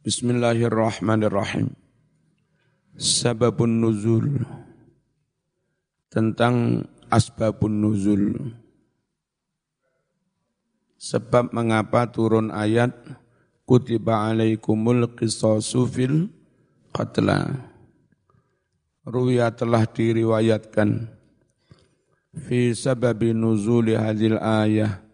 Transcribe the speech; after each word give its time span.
Bismillahirrahmanirrahim. 0.00 1.76
Sababun 2.96 3.84
nuzul. 3.84 4.48
Tentang 6.08 6.88
asbabun 7.12 7.84
nuzul. 7.84 8.32
Sebab 10.96 11.52
mengapa 11.52 12.08
turun 12.08 12.48
ayat 12.48 12.96
kutiba 13.68 14.32
alaikumul 14.32 15.04
qisasu 15.20 15.84
fil 15.84 16.32
qatla. 16.96 17.60
Ruya 19.04 19.52
telah 19.52 19.84
diriwayatkan 19.84 21.12
fi 22.48 22.72
sababi 22.72 23.36
nuzuli 23.36 24.00
hadil 24.00 24.40
ayah 24.40 25.04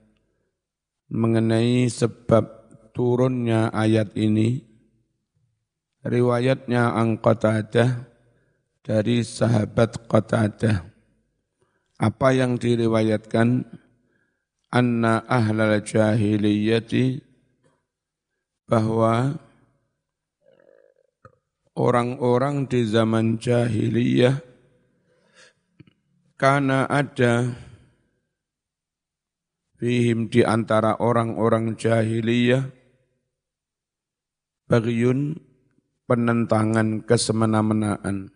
mengenai 1.11 1.91
sebab 1.91 2.47
turunnya 2.95 3.75
ayat 3.75 4.15
ini 4.15 4.66
riwayatnya 6.07 6.95
ang 6.95 7.19
Qatadah 7.19 8.07
dari 8.87 9.27
sahabat 9.27 10.07
Qatadah. 10.07 10.87
Apa 11.97 12.29
yang 12.37 12.61
diriwayatkan 12.61 13.67
anna 14.71 15.25
ahlal 15.27 15.81
jahiliyati 15.81 17.25
bahwa 18.67 19.41
orang-orang 21.77 22.67
di 22.67 22.85
zaman 22.85 23.41
jahiliyah 23.41 24.43
karena 26.37 26.85
ada 26.85 27.57
fihim 29.81 30.29
di 30.29 30.45
antara 30.45 31.01
orang-orang 31.01 31.77
jahiliyah 31.77 32.69
bagyun 34.69 35.46
penentangan 36.07 37.03
kesemena-menaan. 37.05 38.31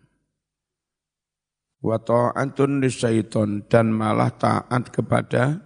Wa 1.81 1.97
ta'atun 1.97 2.85
syaiton 2.85 3.65
dan 3.65 3.89
malah 3.89 4.29
taat 4.37 4.93
kepada 4.93 5.65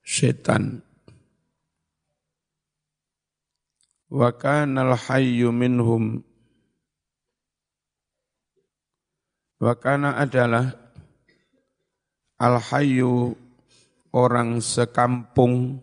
setan. 0.00 0.80
Wa 4.08 4.30
kana 4.32 4.94
hayyu 4.94 5.52
minhum 5.52 6.22
Wa 9.64 9.72
kana 9.80 10.20
adalah 10.20 10.76
al-hayyu 12.36 13.32
orang 14.12 14.60
sekampung 14.60 15.80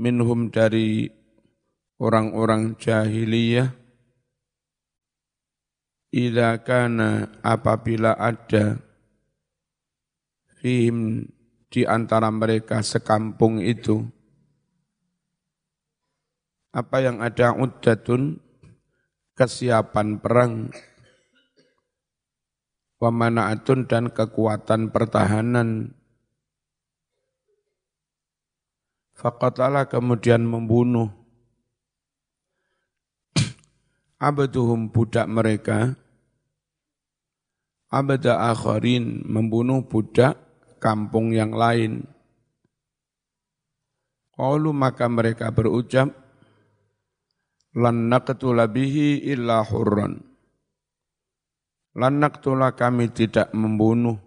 minhum 0.00 0.48
dari 0.48 1.12
orang-orang 1.96 2.76
jahiliyah 2.76 3.72
Ila 6.16 6.64
kana 6.64 7.28
apabila 7.44 8.16
ada 8.16 8.80
fihim 10.56 11.28
di 11.68 11.84
antara 11.84 12.32
mereka 12.32 12.80
sekampung 12.80 13.60
itu 13.60 14.06
apa 16.76 17.00
yang 17.00 17.24
ada 17.24 17.56
uddatun? 17.56 18.36
Kesiapan 19.32 20.20
perang. 20.20 20.68
Wamanaatun 23.00 23.88
dan 23.88 24.12
kekuatan 24.12 24.92
pertahanan. 24.92 25.96
Faqatala 29.16 29.88
kemudian 29.88 30.44
membunuh 30.44 31.25
abduhum 34.16 34.88
budak 34.88 35.28
mereka, 35.28 35.92
abda 37.92 38.48
akharin 38.52 39.24
membunuh 39.28 39.84
budak 39.84 40.40
kampung 40.80 41.36
yang 41.36 41.52
lain. 41.52 42.08
Qalu 44.36 44.72
maka 44.72 45.08
mereka 45.08 45.48
berucap, 45.48 46.12
lan 47.76 48.08
naqtula 48.12 48.68
bihi 48.68 49.24
illa 49.24 49.64
hurran. 49.64 50.20
Lan 51.96 52.20
kami 52.76 53.08
tidak 53.08 53.48
membunuh 53.56 54.20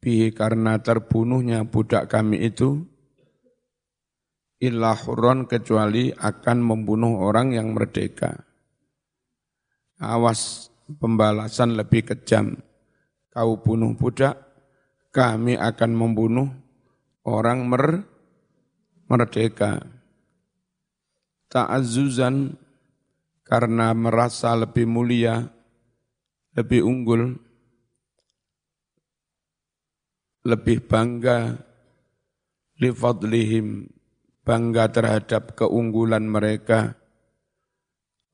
bihi 0.00 0.32
karena 0.32 0.80
terbunuhnya 0.80 1.68
budak 1.68 2.08
kami 2.08 2.48
itu, 2.48 2.88
illa 4.62 4.94
hurron 4.94 5.50
kecuali 5.50 6.14
akan 6.14 6.58
membunuh 6.62 7.18
orang 7.18 7.50
yang 7.50 7.74
merdeka. 7.74 8.46
Awas 9.98 10.70
pembalasan 10.86 11.74
lebih 11.74 12.14
kejam. 12.14 12.54
Kau 13.34 13.58
bunuh 13.58 13.98
budak, 13.98 14.38
kami 15.10 15.58
akan 15.58 15.90
membunuh 15.98 16.46
orang 17.26 17.66
mer 17.66 18.06
merdeka. 19.10 19.82
Ta'azzuzan 21.50 22.54
karena 23.42 23.90
merasa 23.92 24.54
lebih 24.54 24.86
mulia, 24.86 25.42
lebih 26.54 26.86
unggul, 26.86 27.34
lebih 30.46 30.86
bangga 30.86 31.56
li 32.80 32.90
fadlihim 32.90 33.86
bangga 34.42 34.90
terhadap 34.90 35.54
keunggulan 35.54 36.26
mereka 36.26 36.98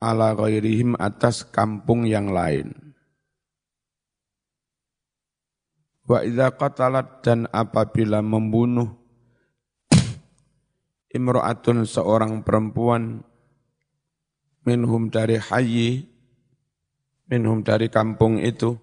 ala 0.01 0.33
ghairihim 0.33 0.97
atas 0.97 1.45
kampung 1.45 2.09
yang 2.09 2.33
lain. 2.33 2.73
Wa 6.09 6.25
idza 6.25 6.49
qatalat 6.57 7.21
dan 7.21 7.45
apabila 7.53 8.25
membunuh 8.25 8.89
imra'atun 11.13 11.85
seorang 11.85 12.41
perempuan 12.41 13.21
minhum 14.65 15.13
dari 15.13 15.37
hayyi 15.37 16.09
minhum 17.29 17.61
dari 17.61 17.93
kampung 17.93 18.41
itu 18.41 18.73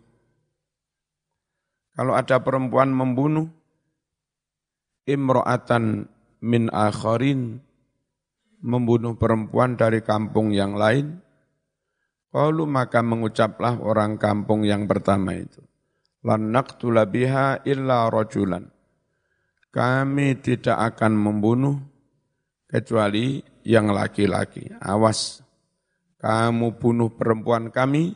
kalau 1.99 2.15
ada 2.15 2.39
perempuan 2.39 2.95
membunuh 2.95 3.51
imra'atan 5.07 6.07
min 6.43 6.69
akharin 6.73 7.61
membunuh 8.61 9.15
perempuan 9.15 9.79
dari 9.79 10.03
kampung 10.03 10.51
yang 10.51 10.75
lain, 10.75 11.23
Qalu 12.37 12.69
maka 12.69 13.01
mengucaplah 13.01 13.81
orang 13.81 14.21
kampung 14.21 14.61
yang 14.69 14.85
pertama 14.85 15.33
itu. 15.33 15.65
Lan 16.21 16.53
naqtula 16.53 17.09
illa 17.65 18.13
rajulan. 18.13 18.69
Kami 19.73 20.37
tidak 20.45 20.77
akan 20.93 21.17
membunuh 21.17 21.81
kecuali 22.69 23.41
yang 23.65 23.89
laki-laki. 23.89 24.69
Awas, 24.85 25.41
kamu 26.21 26.77
bunuh 26.77 27.17
perempuan 27.17 27.73
kami, 27.73 28.13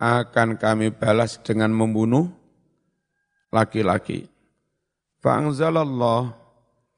akan 0.00 0.56
kami 0.56 0.96
balas 0.96 1.36
dengan 1.44 1.76
membunuh 1.76 2.32
laki-laki. 3.52 4.32
Fa'angzalallah 5.20 6.45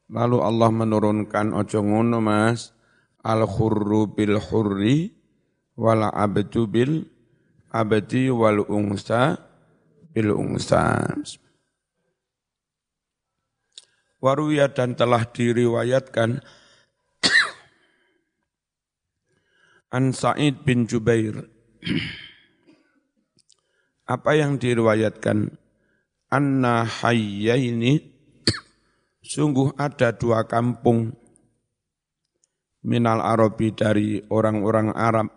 Lalu 0.09 0.41
Allah 0.41 0.73
menurunkan 0.73 1.53
ojo 1.53 1.85
ngono 1.85 2.25
mas, 2.25 2.73
al 3.21 3.45
khurru 3.45 4.09
bil 4.09 4.41
hurri 4.41 5.13
wal 5.77 6.09
abdu 6.09 6.65
bil 6.65 7.05
abdi 7.69 8.33
wal 8.33 8.65
ungsa 8.65 9.37
bil 10.17 10.33
ungsa. 10.33 11.05
Waruya 14.19 14.67
dan 14.73 14.97
telah 14.99 15.29
diriwayatkan 15.29 16.43
An 19.95 20.11
Sa'id 20.11 20.67
bin 20.67 20.91
Jubair. 20.91 21.47
Apa 24.09 24.35
yang 24.35 24.59
diriwayatkan? 24.59 25.55
Anna 26.29 26.85
hayyaini 26.85 28.18
Sungguh 29.29 29.77
ada 29.77 30.09
dua 30.17 30.49
kampung 30.49 31.13
minal 32.81 33.21
Arabi 33.21 33.77
dari 33.77 34.25
orang-orang 34.33 34.89
Arab. 34.97 35.29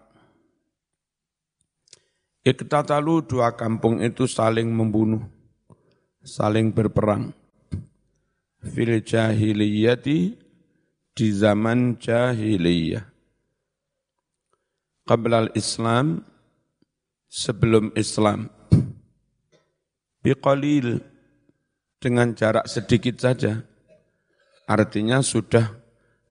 Iktatalu 2.39 3.27
dua 3.27 3.51
kampung 3.59 3.99
itu 3.99 4.31
saling 4.31 4.71
membunuh, 4.71 5.27
saling 6.23 6.71
berperang. 6.71 7.35
Fil 8.63 9.03
jahiliyati 9.03 10.39
di 11.11 11.27
zaman 11.35 11.99
jahiliyah. 11.99 13.03
Qablal 15.03 15.51
Islam, 15.51 16.23
sebelum 17.27 17.91
Islam. 17.99 18.47
Biqalil, 20.23 21.03
dengan 21.99 22.31
jarak 22.33 22.71
sedikit 22.71 23.19
saja 23.19 23.67
Artinya 24.69 25.19
sudah 25.25 25.81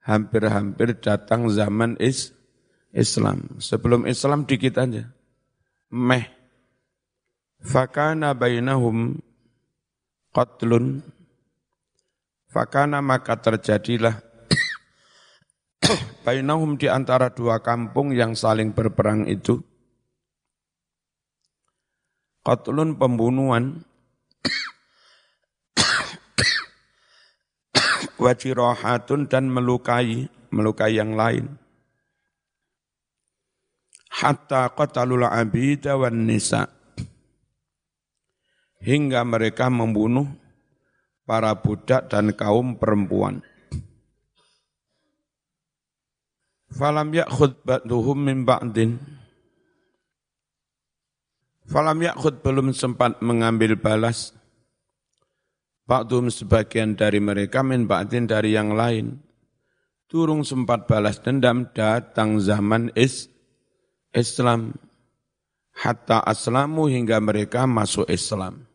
hampir-hampir 0.05 0.99
datang 0.99 1.47
zaman 1.53 1.95
is 2.01 2.33
Islam. 2.91 3.59
Sebelum 3.63 4.07
Islam 4.07 4.47
dikit 4.47 4.81
aja. 4.81 5.07
Meh. 5.91 6.27
Fakana 7.61 8.33
bainahum 8.33 9.21
qatlun. 10.33 11.05
Fakana 12.51 12.99
maka 12.99 13.39
terjadilah 13.39 14.19
bainahum 16.27 16.75
di 16.75 16.91
antara 16.91 17.31
dua 17.31 17.63
kampung 17.63 18.11
yang 18.11 18.35
saling 18.35 18.75
berperang 18.75 19.31
itu. 19.31 19.63
Qatlun 22.41 22.97
pembunuhan 22.97 23.85
wajirohatun 28.21 29.27
dan 29.27 29.49
melukai, 29.49 30.29
melukai 30.53 31.01
yang 31.01 31.17
lain. 31.17 31.49
Hatta 34.13 34.69
qatalul 34.77 35.25
abida 35.25 35.97
wan 35.97 36.29
nisa. 36.29 36.69
Hingga 38.81 39.25
mereka 39.25 39.73
membunuh 39.73 40.29
para 41.25 41.57
budak 41.57 42.13
dan 42.13 42.33
kaum 42.37 42.77
perempuan. 42.77 43.41
Falam 46.71 47.13
ya'khud 47.13 47.61
ba'duhum 47.67 48.19
min 48.19 48.47
ba'din. 48.47 48.97
Falam 51.69 51.99
ya'khud 52.03 52.41
belum 52.41 52.73
sempat 52.73 53.21
mengambil 53.21 53.77
balas 53.77 54.35
Ba'dum 55.91 56.31
sebagian 56.31 56.95
dari 56.95 57.19
mereka 57.19 57.67
min 57.67 57.91
ba'din 57.91 58.31
dari 58.31 58.55
yang 58.55 58.79
lain. 58.79 59.19
Turung 60.07 60.47
sempat 60.47 60.87
balas 60.87 61.19
dendam 61.19 61.67
datang 61.75 62.39
zaman 62.39 62.95
is 62.95 63.27
Islam. 64.15 64.79
Hatta 65.75 66.23
aslamu 66.23 66.87
hingga 66.87 67.19
mereka 67.19 67.67
masuk 67.67 68.07
Islam. 68.07 68.71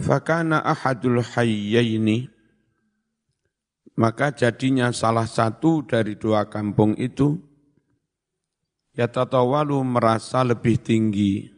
Fakana 0.00 0.64
ahadul 0.64 1.20
hayyaini 1.20 2.32
maka 4.00 4.32
jadinya 4.32 4.88
salah 4.96 5.28
satu 5.28 5.84
dari 5.84 6.16
dua 6.16 6.48
kampung 6.48 6.96
itu 6.96 7.36
yatatawalu 8.96 9.76
merasa 9.84 10.40
lebih 10.40 10.80
tinggi, 10.80 11.52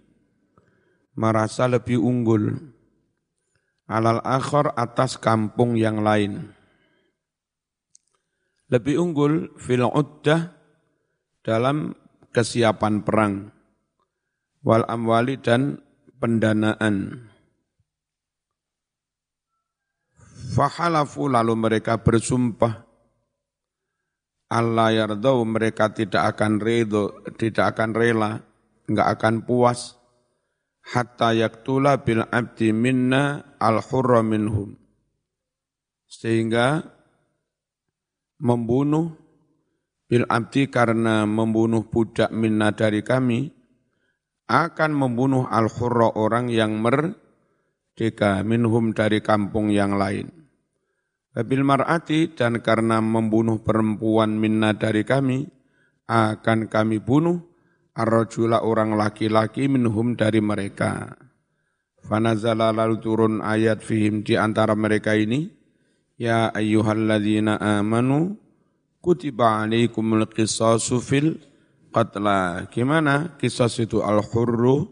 merasa 1.14 1.70
lebih 1.70 2.02
unggul 2.02 2.71
alal 3.90 4.22
akhor 4.22 4.74
atas 4.74 5.18
kampung 5.18 5.74
yang 5.74 6.02
lain. 6.02 6.52
Lebih 8.72 8.96
unggul 8.98 9.52
fil 9.60 9.84
uddah 9.84 10.52
dalam 11.44 11.92
kesiapan 12.32 13.04
perang, 13.04 13.52
wal 14.64 14.84
amwali 14.88 15.36
dan 15.36 15.76
pendanaan. 16.16 17.28
Fahalafu 20.52 21.32
lalu 21.32 21.56
mereka 21.56 22.00
bersumpah 22.00 22.84
Allah 24.52 24.92
yardau 24.92 25.40
mereka 25.48 25.88
tidak 25.88 26.36
akan 26.36 26.60
redo, 26.60 27.24
tidak 27.40 27.72
akan 27.72 27.96
rela, 27.96 28.44
enggak 28.84 29.08
akan 29.16 29.48
puas 29.48 29.96
hatta 30.82 31.30
yaktula 31.32 32.02
bil 32.02 32.26
abdi 32.26 32.74
minna 32.74 33.54
al 33.62 33.78
hurra 33.80 34.20
minhum. 34.26 34.74
Sehingga 36.10 36.82
membunuh 38.42 39.14
bil 40.10 40.26
abdi 40.28 40.68
karena 40.68 41.24
membunuh 41.24 41.86
budak 41.88 42.34
minna 42.34 42.74
dari 42.74 43.00
kami 43.00 43.48
akan 44.50 44.90
membunuh 44.92 45.48
al 45.48 45.70
hurra 45.70 46.12
orang 46.18 46.52
yang 46.52 46.76
merdeka 46.76 48.42
minhum 48.44 48.92
dari 48.92 49.24
kampung 49.24 49.72
yang 49.72 49.96
lain. 49.96 50.28
Babil 51.32 51.64
mar'ati 51.64 52.36
dan 52.36 52.60
karena 52.60 53.00
membunuh 53.00 53.64
perempuan 53.64 54.36
minna 54.36 54.76
dari 54.76 55.00
kami 55.00 55.48
akan 56.04 56.68
kami 56.68 57.00
bunuh 57.00 57.51
ar-rajula 57.96 58.64
orang 58.64 58.96
laki-laki 58.96 59.68
minhum 59.68 60.16
dari 60.16 60.40
mereka. 60.40 61.16
Fanazala 62.02 62.74
lalu 62.74 62.98
turun 62.98 63.34
ayat 63.38 63.80
fihim 63.84 64.26
di 64.26 64.34
antara 64.34 64.74
mereka 64.74 65.14
ini, 65.14 65.48
Ya 66.18 66.52
ayyuhalladzina 66.54 67.58
amanu, 67.58 68.38
kutiba 69.02 69.64
alaikumul 69.64 70.30
qisasu 70.30 71.02
fil 71.02 71.42
qatla. 71.90 72.70
Gimana? 72.70 73.34
Kisas 73.38 73.78
itu 73.82 74.02
al-hurru 74.02 74.86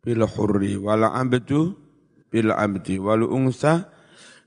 bil 0.00 0.24
hurri, 0.24 0.80
wal 0.80 1.04
abdu 1.04 1.76
bil 2.32 2.48
abdi, 2.54 2.96
wal 2.96 3.28
unsa 3.28 3.92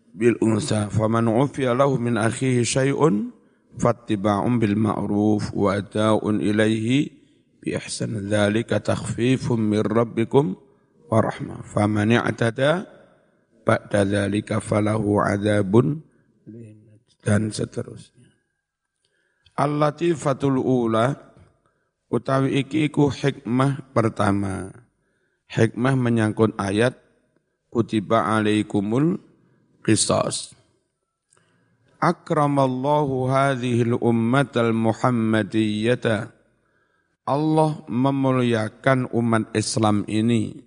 bil 0.10 0.38
unsa. 0.42 0.90
Faman 0.90 1.30
ufiya 1.30 1.78
lahu 1.78 2.02
min 2.02 2.18
akhihi 2.18 2.66
syai'un, 2.66 3.30
fattiba'un 3.78 4.58
bil 4.58 4.78
ma'ruf 4.78 5.54
wa 5.54 5.78
ada'un 5.78 6.42
ilaihi 6.42 7.23
bi 7.64 7.80
ihsan 7.80 8.28
dzalika 8.28 8.84
takhfifum 8.84 9.56
min 9.72 9.80
rabbikum 9.80 10.60
wa 11.08 11.24
rahmah 11.24 11.64
faman 11.64 12.20
i'tada 12.20 12.84
ba'da 13.64 14.04
dzalika 14.04 14.60
falahu 14.60 15.24
adzabun 15.24 16.04
dan 17.24 17.48
seterusnya. 17.56 18.28
Al-Latifatul 19.56 20.60
Ula 20.60 21.16
utawi 22.12 22.60
iki 22.60 22.92
iku 22.92 23.08
hikmah 23.08 23.96
pertama. 23.96 24.76
Hikmah 25.48 25.96
menyangkut 25.96 26.52
ayat 26.60 27.00
kutiba 27.72 28.28
alaikumul 28.36 29.24
qisas. 29.88 30.52
Akramallahu 32.04 33.32
hadhil 33.32 33.96
ummatal 34.04 34.76
muhammadiyyata 34.76 36.36
Allah 37.24 37.80
memuliakan 37.88 39.08
umat 39.16 39.56
Islam 39.56 40.04
ini. 40.12 40.60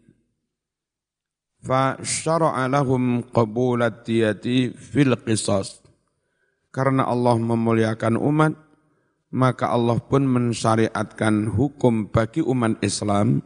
Fa 1.60 2.00
syara'a 2.00 2.64
lahum 2.64 3.20
qabulat 3.20 4.08
diyati 4.08 4.72
fil 4.72 5.12
qisas. 5.20 5.84
Karena 6.72 7.08
Allah 7.08 7.36
memuliakan 7.36 8.16
umat, 8.20 8.56
maka 9.32 9.68
Allah 9.72 10.00
pun 10.00 10.24
mensyariatkan 10.24 11.52
hukum 11.52 12.08
bagi 12.08 12.40
umat 12.40 12.80
Islam. 12.80 13.44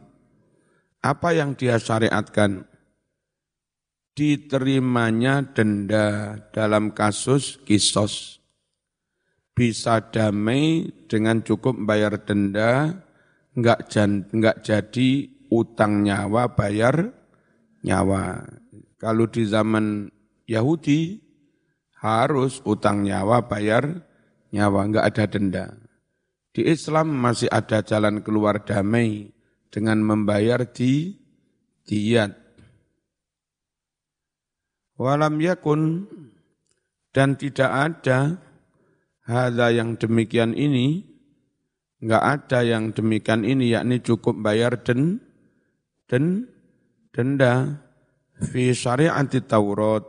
Apa 1.02 1.34
yang 1.34 1.58
dia 1.58 1.82
syariatkan? 1.82 2.66
Diterimanya 4.14 5.50
denda 5.54 6.36
dalam 6.52 6.92
kasus 6.92 7.58
kisos 7.62 8.39
bisa 9.60 10.00
damai 10.08 10.88
dengan 11.04 11.44
cukup 11.44 11.76
bayar 11.84 12.24
denda, 12.24 12.96
enggak, 13.52 13.92
jan, 13.92 14.24
enggak 14.32 14.64
jadi 14.64 15.28
utang 15.52 16.00
nyawa 16.00 16.56
bayar 16.56 17.12
nyawa. 17.84 18.40
Kalau 18.96 19.28
di 19.28 19.44
zaman 19.44 20.08
Yahudi 20.48 21.20
harus 22.00 22.64
utang 22.64 23.04
nyawa 23.04 23.44
bayar 23.52 24.00
nyawa, 24.48 24.88
enggak 24.88 25.12
ada 25.12 25.24
denda. 25.28 25.66
Di 26.56 26.64
Islam 26.64 27.12
masih 27.20 27.52
ada 27.52 27.84
jalan 27.84 28.24
keluar 28.24 28.64
damai 28.64 29.28
dengan 29.68 30.00
membayar 30.00 30.64
di 30.64 31.20
diat. 31.84 32.32
Walam 34.96 35.36
yakun 35.36 36.08
dan 37.12 37.36
tidak 37.36 37.68
ada 37.68 38.40
Hada 39.30 39.70
yang 39.70 39.94
demikian 39.94 40.58
ini, 40.58 41.06
enggak 42.02 42.24
ada 42.26 42.66
yang 42.66 42.90
demikian 42.90 43.46
ini, 43.46 43.70
yakni 43.70 44.02
cukup 44.02 44.42
bayar 44.42 44.82
den, 44.82 45.22
den, 46.10 46.50
denda 47.14 47.78
fi 48.42 48.74
syariat 48.74 49.30
Taurat. 49.46 50.02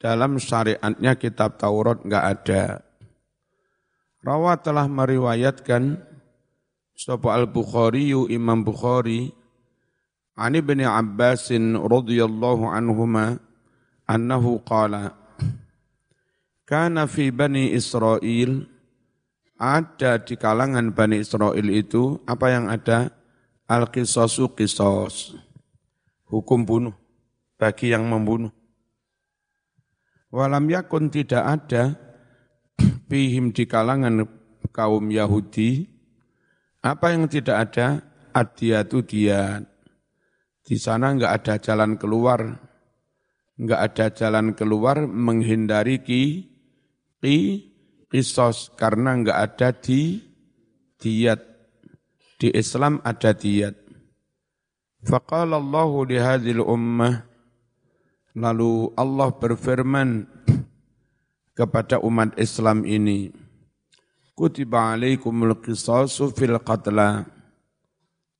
Dalam 0.00 0.40
syariatnya 0.40 1.20
kitab 1.20 1.60
Taurat 1.60 2.00
enggak 2.08 2.24
ada. 2.24 2.64
Rawa 4.24 4.56
telah 4.64 4.88
meriwayatkan 4.88 6.00
Sopo 6.96 7.28
al-Bukhari 7.28 8.16
Imam 8.32 8.64
Bukhari 8.64 9.28
Ani 10.36 10.60
bin 10.60 10.84
Abbasin 10.84 11.76
radhiyallahu 11.76 12.68
anhuma 12.68 13.40
annahu 14.04 14.60
qala 14.64 15.16
karena 16.66 17.06
fi 17.06 17.30
Bani 17.30 17.70
Israel 17.72 18.66
ada 19.56 20.20
di 20.20 20.34
kalangan 20.36 20.92
Bani 20.92 21.22
Israel 21.22 21.66
itu 21.70 22.20
apa 22.28 22.52
yang 22.52 22.68
ada? 22.68 23.14
Al-qisasu 23.66 24.54
qisas. 24.54 25.34
Hukum 26.30 26.62
bunuh 26.62 26.94
bagi 27.58 27.90
yang 27.90 28.06
membunuh. 28.06 28.54
Walam 30.30 30.70
yakun 30.70 31.10
tidak 31.10 31.42
ada 31.42 31.98
bihim 33.10 33.50
di 33.50 33.66
kalangan 33.66 34.26
kaum 34.74 35.08
Yahudi 35.08 35.88
apa 36.84 37.16
yang 37.16 37.24
tidak 37.26 37.56
ada 37.70 38.04
adiyatu 38.36 39.00
dia 39.02 39.64
di 40.60 40.76
sana 40.76 41.16
enggak 41.16 41.32
ada 41.42 41.54
jalan 41.58 41.96
keluar 41.96 42.60
enggak 43.56 43.80
ada 43.80 44.06
jalan 44.12 44.52
keluar 44.52 45.08
menghindari 45.08 46.04
ki 46.04 46.22
ki 47.26 47.74
kisos 48.06 48.70
karena 48.78 49.18
enggak 49.18 49.38
ada 49.50 49.74
di 49.74 50.22
diat 51.02 51.42
di 52.38 52.54
Islam 52.54 53.02
ada 53.02 53.34
diat 53.34 53.74
faqala 55.02 55.58
Allah 55.58 55.90
li 56.06 56.18
hadhil 56.22 56.62
ummah 56.62 57.26
lalu 58.38 58.94
Allah 58.94 59.34
berfirman 59.34 60.28
kepada 61.56 61.96
umat 62.04 62.36
Islam 62.36 62.84
ini. 62.84 63.32
Kutiba 64.36 64.92
alaikumul 64.92 65.56
qisasu 65.64 66.28
fil 66.36 66.60
qatla. 66.60 67.24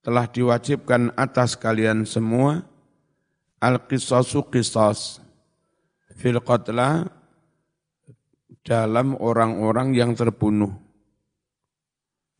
Telah 0.04 0.28
diwajibkan 0.28 1.16
atas 1.16 1.56
kalian 1.56 2.04
semua 2.04 2.62
al-qisasu 3.58 4.44
qisas 4.52 5.18
fil 6.14 6.38
qatla 6.44 7.08
dalam 8.66 9.14
orang-orang 9.14 9.94
yang 9.94 10.18
terbunuh. 10.18 10.74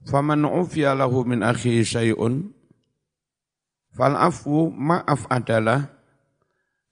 Faman 0.02 0.42
ufiya 0.42 0.98
lahu 0.98 1.22
min 1.22 1.46
akhi 1.46 1.86
syai'un 1.86 2.50
fal 3.94 4.18
afu 4.18 4.70
ma'af 4.74 5.30
adalah 5.30 5.86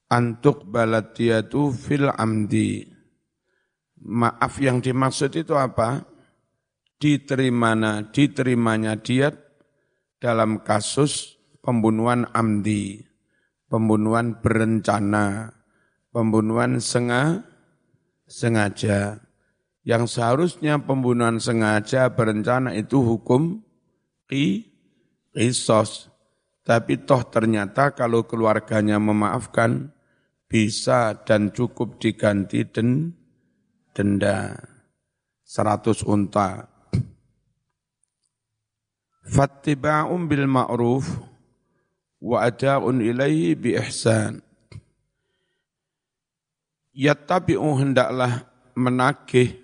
antuk 0.06 0.66
balatiyatu 0.70 1.74
fil 1.74 2.10
amdi 2.14 2.94
maaf 4.04 4.60
yang 4.60 4.84
dimaksud 4.84 5.32
itu 5.32 5.56
apa? 5.56 6.04
Diterimana, 7.00 8.12
diterimanya 8.12 9.00
diat 9.00 9.34
dalam 10.20 10.62
kasus 10.62 11.36
pembunuhan 11.60 12.28
amdi, 12.32 13.02
pembunuhan 13.68 14.38
berencana, 14.40 15.52
pembunuhan 16.12 16.78
sengaja, 16.80 17.44
sengaja. 18.28 19.23
Yang 19.84 20.16
seharusnya 20.16 20.80
pembunuhan 20.80 21.36
sengaja 21.36 22.08
berencana 22.08 22.72
itu 22.72 23.04
hukum 23.04 23.60
ki, 24.32 24.64
kisos. 25.36 26.08
Tapi 26.64 27.04
toh 27.04 27.20
ternyata 27.28 27.92
kalau 27.92 28.24
keluarganya 28.24 28.96
memaafkan, 28.96 29.92
bisa 30.48 31.12
dan 31.28 31.52
cukup 31.52 32.00
diganti 32.00 32.64
dan 32.64 33.12
denda 33.92 34.56
seratus 35.44 36.00
unta. 36.00 36.72
Fattiba'un 39.24 40.24
bil 40.24 40.48
ma'ruf 40.48 41.04
wa 42.24 42.40
ada'un 42.44 43.04
ilaihi 43.04 43.52
bi 43.52 43.76
ihsan. 43.76 44.40
Yattabi'u 46.96 47.84
hendaklah 47.84 48.48
menagih 48.72 49.63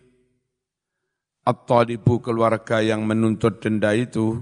at-talibu 1.47 2.21
keluarga 2.21 2.85
yang 2.85 3.05
menuntut 3.05 3.61
denda 3.65 3.97
itu 3.97 4.41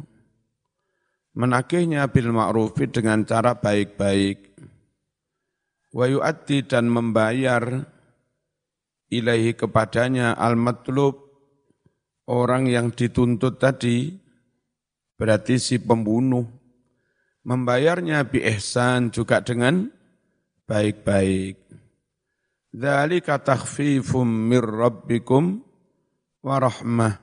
menagihnya 1.38 2.10
bil 2.10 2.34
ma'rufi 2.34 2.90
dengan 2.90 3.22
cara 3.22 3.54
baik-baik 3.54 4.50
wa 5.94 6.04
yu'addi 6.04 6.66
dan 6.66 6.90
membayar 6.90 7.86
ilaihi 9.08 9.54
kepadanya 9.54 10.34
al-matlub 10.36 11.16
orang 12.28 12.68
yang 12.68 12.92
dituntut 12.92 13.56
tadi 13.56 14.12
berarti 15.16 15.56
si 15.56 15.80
pembunuh 15.80 16.44
membayarnya 17.48 18.28
bi 18.28 18.44
ihsan 18.44 19.08
juga 19.08 19.40
dengan 19.40 19.88
baik-baik. 20.68 21.56
Dzalika 22.68 23.40
takhfifum 23.40 24.28
mir 24.28 24.60
rabbikum 24.60 25.64
wa 26.48 26.56
rahmah. 26.56 27.14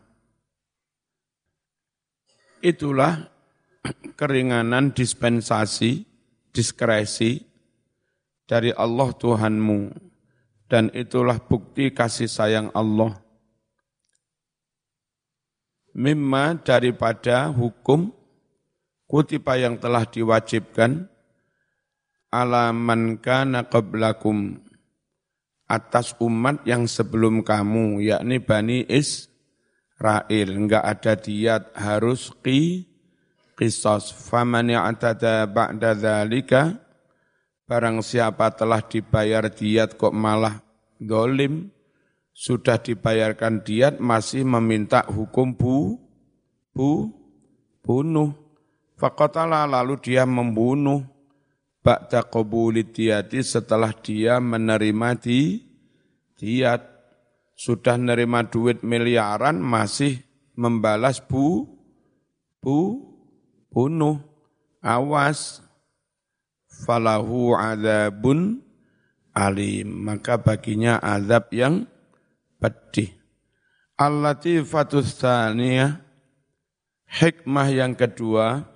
Itulah 2.62 3.26
keringanan 4.14 4.94
dispensasi, 4.94 6.06
diskresi 6.54 7.42
dari 8.46 8.70
Allah 8.78 9.10
Tuhanmu 9.10 9.80
dan 10.70 10.94
itulah 10.94 11.42
bukti 11.42 11.90
kasih 11.90 12.30
sayang 12.30 12.70
Allah. 12.78 13.18
Mimma 15.96 16.62
daripada 16.62 17.50
hukum 17.50 18.14
kutipa 19.10 19.58
yang 19.58 19.80
telah 19.82 20.06
diwajibkan 20.06 21.08
ala 22.30 22.70
man 22.76 23.16
kana 23.18 23.64
qablakum 23.66 24.65
atas 25.66 26.14
umat 26.22 26.62
yang 26.64 26.86
sebelum 26.86 27.42
kamu 27.42 28.02
yakni 28.06 28.38
Bani 28.42 28.86
Israel. 28.86 30.50
Enggak 30.54 30.84
ada 30.86 31.14
diat 31.18 31.64
harus 31.74 32.34
qi 32.46 32.86
qisas 33.56 34.12
faman 34.12 34.70
ya'tada 34.70 35.48
ba'da 35.50 35.96
dzalika 35.96 36.86
Barang 37.66 38.06
siapa 38.06 38.54
telah 38.54 38.78
dibayar 38.78 39.50
diat 39.50 39.98
kok 39.98 40.14
malah 40.14 40.62
dolim, 41.02 41.74
sudah 42.30 42.78
dibayarkan 42.78 43.66
diat 43.66 43.98
masih 43.98 44.46
meminta 44.46 45.02
hukum 45.10 45.50
bu, 45.58 45.98
bu, 46.78 47.10
bunuh. 47.82 48.38
Fakotala 49.02 49.66
lalu 49.66 49.98
dia 49.98 50.30
membunuh 50.30 51.10
ba'da 51.86 52.26
qabuli 52.26 52.90
diati 52.90 53.46
setelah 53.46 53.94
dia 53.94 54.42
menerima 54.42 55.10
di 55.22 55.62
diat. 56.42 56.98
Sudah 57.56 57.96
menerima 57.96 58.52
duit 58.52 58.84
miliaran 58.84 59.64
masih 59.64 60.20
membalas 60.60 61.24
bu, 61.24 61.64
bu, 62.60 63.00
bunuh. 63.72 64.20
Awas, 64.84 65.66
falahu 66.84 67.56
azabun 67.56 68.60
alim 69.32 69.88
maka 70.04 70.36
baginya 70.36 71.00
azab 71.00 71.52
yang 71.56 71.88
pedih 72.60 73.16
Al-latifatus 73.96 75.16
tsaniyah 75.24 76.04
hikmah 77.08 77.68
yang 77.72 77.96
kedua 77.96 78.75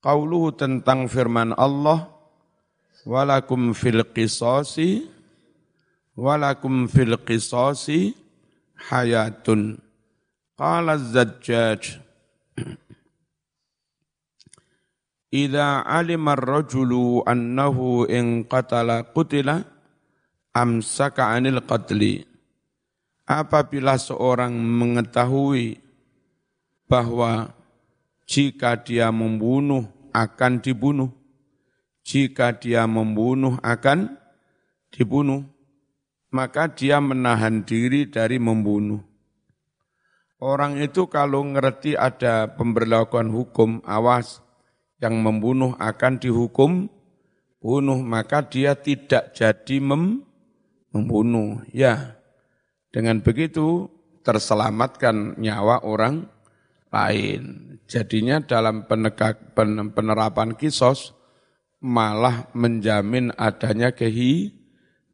qauluhu 0.00 0.56
tentang 0.56 1.06
firman 1.08 1.52
Allah 1.56 2.08
walakum 3.04 3.76
fil 3.76 4.04
qisasi 4.04 5.08
walakum 6.16 6.88
fil 6.88 7.16
qisasi 7.20 8.16
hayatun 8.90 9.80
qala 10.56 10.96
az-zajjaj 10.96 12.00
Idza 15.30 15.86
alima 15.86 16.34
ar-rajulu 16.34 17.22
annahu 17.22 18.02
in 18.10 18.42
qatala 18.50 19.06
qutila 19.14 19.62
amsaka 20.50 21.30
'anil 21.30 21.62
qatli. 21.62 22.26
Apabila 23.30 23.94
seorang 23.94 24.50
mengetahui 24.50 25.78
bahwa 26.90 27.54
jika 28.30 28.78
dia 28.78 29.10
membunuh 29.10 29.90
akan 30.14 30.62
dibunuh, 30.62 31.10
jika 32.06 32.54
dia 32.54 32.86
membunuh 32.86 33.58
akan 33.58 34.14
dibunuh, 34.94 35.42
maka 36.30 36.70
dia 36.70 37.02
menahan 37.02 37.66
diri 37.66 38.06
dari 38.06 38.38
membunuh. 38.38 39.02
Orang 40.38 40.78
itu 40.78 41.10
kalau 41.10 41.42
ngerti 41.42 41.98
ada 41.98 42.54
pemberlakuan 42.54 43.34
hukum, 43.34 43.82
awas, 43.82 44.38
yang 45.02 45.18
membunuh 45.18 45.74
akan 45.82 46.22
dihukum 46.22 46.86
bunuh, 47.58 47.98
maka 47.98 48.46
dia 48.46 48.78
tidak 48.78 49.34
jadi 49.34 49.82
mem, 49.82 50.22
membunuh. 50.94 51.66
Ya, 51.74 52.14
dengan 52.94 53.20
begitu 53.20 53.90
terselamatkan 54.22 55.34
nyawa 55.36 55.82
orang 55.82 56.30
lain. 56.94 57.69
Jadinya 57.90 58.38
dalam 58.38 58.86
penegak, 58.86 59.50
penerapan 59.98 60.54
kisos 60.54 61.10
malah 61.82 62.46
menjamin 62.54 63.34
adanya 63.34 63.90
kehi, 63.90 64.54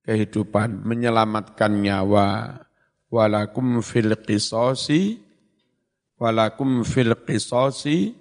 kehidupan, 0.05 0.85
menyelamatkan 0.85 1.73
nyawa. 1.73 2.61
Walakum 3.09 3.81
fil 3.81 4.13
qisosi, 4.21 5.17
walakum 6.21 6.85
fil 6.85 7.17
qisosi, 7.17 8.13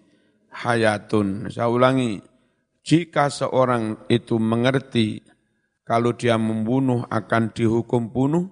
hayatun. 0.56 1.52
Saya 1.52 1.68
ulangi, 1.68 2.24
jika 2.80 3.28
seorang 3.28 4.08
itu 4.08 4.40
mengerti 4.40 5.20
kalau 5.84 6.16
dia 6.16 6.40
membunuh 6.40 7.04
akan 7.12 7.52
dihukum 7.52 8.08
bunuh, 8.08 8.48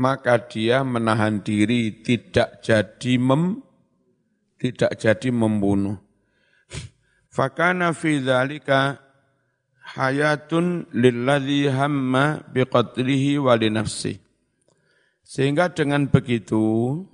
maka 0.00 0.40
dia 0.48 0.80
menahan 0.88 1.44
diri 1.44 2.00
tidak 2.00 2.64
jadi 2.64 3.20
mem 3.20 3.67
tidak 4.58 4.98
jadi 4.98 5.30
membunuh. 5.30 5.96
Fakana 7.30 7.94
fi 7.94 8.18
dzalika 8.18 8.98
hayatun 9.94 10.90
lilladzi 10.90 11.70
hamma 11.70 12.42
biqatrihi 12.50 13.38
wa. 13.38 13.54
Sehingga 15.22 15.70
dengan 15.70 16.10
begitu 16.10 17.04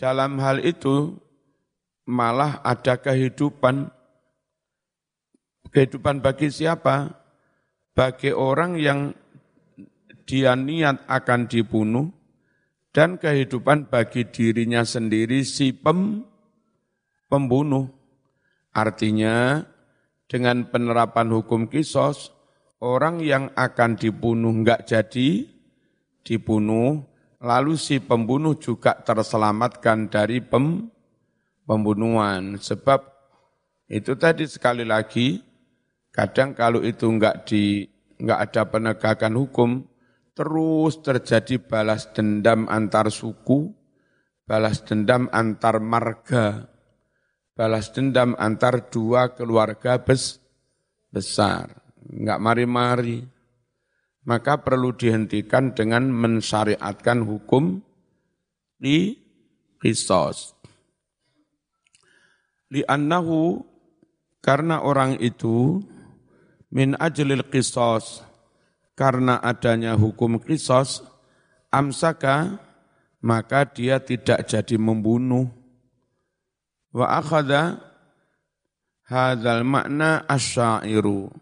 dalam 0.00 0.40
hal 0.40 0.64
itu 0.64 1.18
malah 2.08 2.58
ada 2.64 2.98
kehidupan 2.98 3.92
kehidupan 5.70 6.24
bagi 6.24 6.48
siapa? 6.50 7.20
Bagi 7.92 8.32
orang 8.32 8.80
yang 8.80 9.12
dia 10.24 10.56
niat 10.56 11.04
akan 11.04 11.44
dibunuh 11.44 12.08
dan 12.92 13.16
kehidupan 13.16 13.88
bagi 13.88 14.28
dirinya 14.28 14.84
sendiri 14.84 15.42
si 15.48 15.72
pem, 15.72 16.22
pembunuh. 17.26 17.88
Artinya 18.72 19.64
dengan 20.28 20.68
penerapan 20.68 21.28
hukum 21.32 21.68
kisos, 21.68 22.32
orang 22.80 23.20
yang 23.24 23.48
akan 23.56 23.96
dibunuh 23.96 24.52
enggak 24.52 24.84
jadi 24.88 25.48
dibunuh, 26.24 27.04
lalu 27.40 27.76
si 27.80 28.00
pembunuh 28.00 28.56
juga 28.60 28.96
terselamatkan 29.00 30.12
dari 30.12 30.44
pem, 30.44 30.88
pembunuhan. 31.64 32.60
Sebab 32.60 33.08
itu 33.88 34.16
tadi 34.16 34.44
sekali 34.48 34.84
lagi, 34.84 35.40
kadang 36.12 36.52
kalau 36.52 36.84
itu 36.84 37.08
enggak 37.08 37.48
di 37.48 37.88
enggak 38.20 38.52
ada 38.52 38.62
penegakan 38.68 39.34
hukum, 39.36 39.70
terus 40.32 41.00
terjadi 41.04 41.60
balas 41.60 42.08
dendam 42.12 42.68
antar 42.68 43.12
suku, 43.12 43.72
balas 44.48 44.84
dendam 44.84 45.28
antar 45.32 45.80
marga, 45.80 46.68
balas 47.52 47.92
dendam 47.92 48.32
antar 48.40 48.88
dua 48.88 49.36
keluarga 49.36 50.00
bes, 50.00 50.40
besar. 51.12 51.68
Enggak 52.02 52.40
mari-mari. 52.40 53.20
Maka 54.22 54.62
perlu 54.62 54.94
dihentikan 54.94 55.74
dengan 55.74 56.06
mensyariatkan 56.06 57.26
hukum 57.26 57.82
di 58.78 59.18
kisos. 59.82 60.54
Li'annahu 62.70 63.66
karena 64.38 64.78
orang 64.86 65.18
itu 65.18 65.82
min 66.70 66.94
ajlil 67.02 67.42
kisos 67.50 68.22
karena 68.92 69.40
adanya 69.40 69.96
hukum 69.96 70.36
kisos 70.42 71.04
amsaka 71.72 72.60
maka 73.22 73.64
dia 73.68 74.02
tidak 74.02 74.44
jadi 74.48 74.76
membunuh 74.76 75.62
Wa 76.92 77.24
akhadha 77.24 77.80
hadzal 79.08 79.64
makna 79.64 80.28
asyairu. 80.28 81.32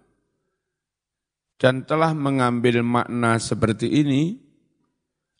Dan 1.61 1.85
telah 1.85 2.17
mengambil 2.17 2.81
makna 2.81 3.37
seperti 3.37 3.91
ini 4.01 4.39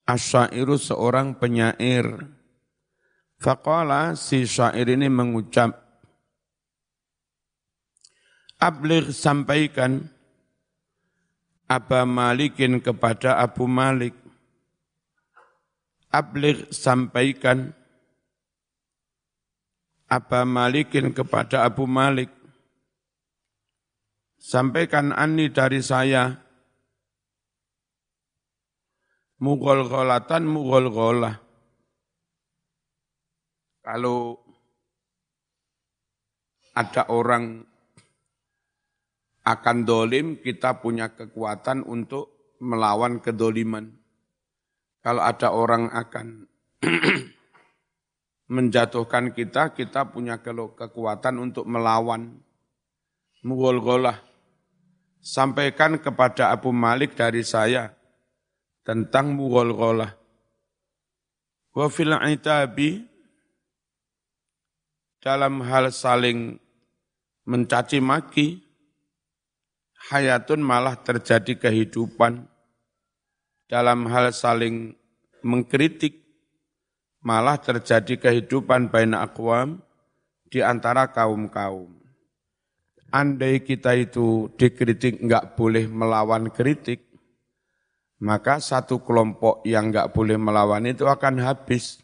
asyairu 0.05 0.77
seorang 0.77 1.39
penyair. 1.39 2.05
Faqala 3.41 4.19
si 4.21 4.45
syair 4.45 4.85
ini 4.85 5.09
mengucap 5.09 5.89
Ablir 8.61 9.09
sampaikan 9.17 10.05
Aba 11.71 12.03
Malikin 12.03 12.83
kepada 12.83 13.39
Abu 13.39 13.71
Malik. 13.71 14.11
Ablir 16.11 16.67
sampaikan 16.75 17.71
Aba 20.11 20.43
Malikin 20.43 21.15
kepada 21.15 21.63
Abu 21.63 21.87
Malik. 21.87 22.27
Sampaikan 24.43 25.15
Ani 25.15 25.47
dari 25.47 25.79
saya. 25.79 26.43
Mughal 29.39 29.87
gholatan 29.87 30.51
mughal 30.51 30.91
gholah. 30.91 31.39
Kalau 33.87 34.43
ada 36.75 37.07
orang 37.07 37.70
akan 39.51 39.87
dolim, 39.87 40.39
kita 40.39 40.79
punya 40.79 41.11
kekuatan 41.15 41.83
untuk 41.87 42.55
melawan 42.63 43.19
kedoliman. 43.19 43.91
Kalau 45.01 45.23
ada 45.25 45.51
orang 45.51 45.89
akan 45.91 46.47
menjatuhkan 48.55 49.33
kita, 49.33 49.73
kita 49.73 50.13
punya 50.13 50.43
kekuatan 50.45 51.41
untuk 51.41 51.65
melawan. 51.65 52.39
Mughal 53.41 53.81
Sampaikan 55.21 55.97
kepada 56.01 56.53
Abu 56.53 56.73
Malik 56.73 57.17
dari 57.17 57.41
saya 57.41 57.93
tentang 58.85 59.33
mughal 59.33 59.73
Wa 61.71 61.87
fil 61.89 62.13
itabi 62.13 63.07
dalam 65.21 65.61
hal 65.65 65.93
saling 65.93 66.57
mencaci 67.45 68.01
maki, 68.01 68.65
hayatun 70.09 70.65
malah 70.65 70.97
terjadi 70.97 71.61
kehidupan. 71.61 72.49
Dalam 73.71 74.09
hal 74.11 74.35
saling 74.35 74.97
mengkritik, 75.47 76.27
malah 77.23 77.61
terjadi 77.61 78.19
kehidupan 78.19 78.89
baina 78.91 79.23
akwam 79.23 79.79
di 80.51 80.65
antara 80.65 81.13
kaum-kaum. 81.13 82.01
Andai 83.11 83.63
kita 83.63 83.95
itu 83.95 84.51
dikritik 84.55 85.23
enggak 85.23 85.55
boleh 85.55 85.87
melawan 85.87 86.51
kritik, 86.51 87.07
maka 88.23 88.59
satu 88.59 89.03
kelompok 89.03 89.63
yang 89.67 89.91
enggak 89.91 90.11
boleh 90.15 90.39
melawan 90.39 90.87
itu 90.87 91.07
akan 91.07 91.43
habis. 91.43 92.03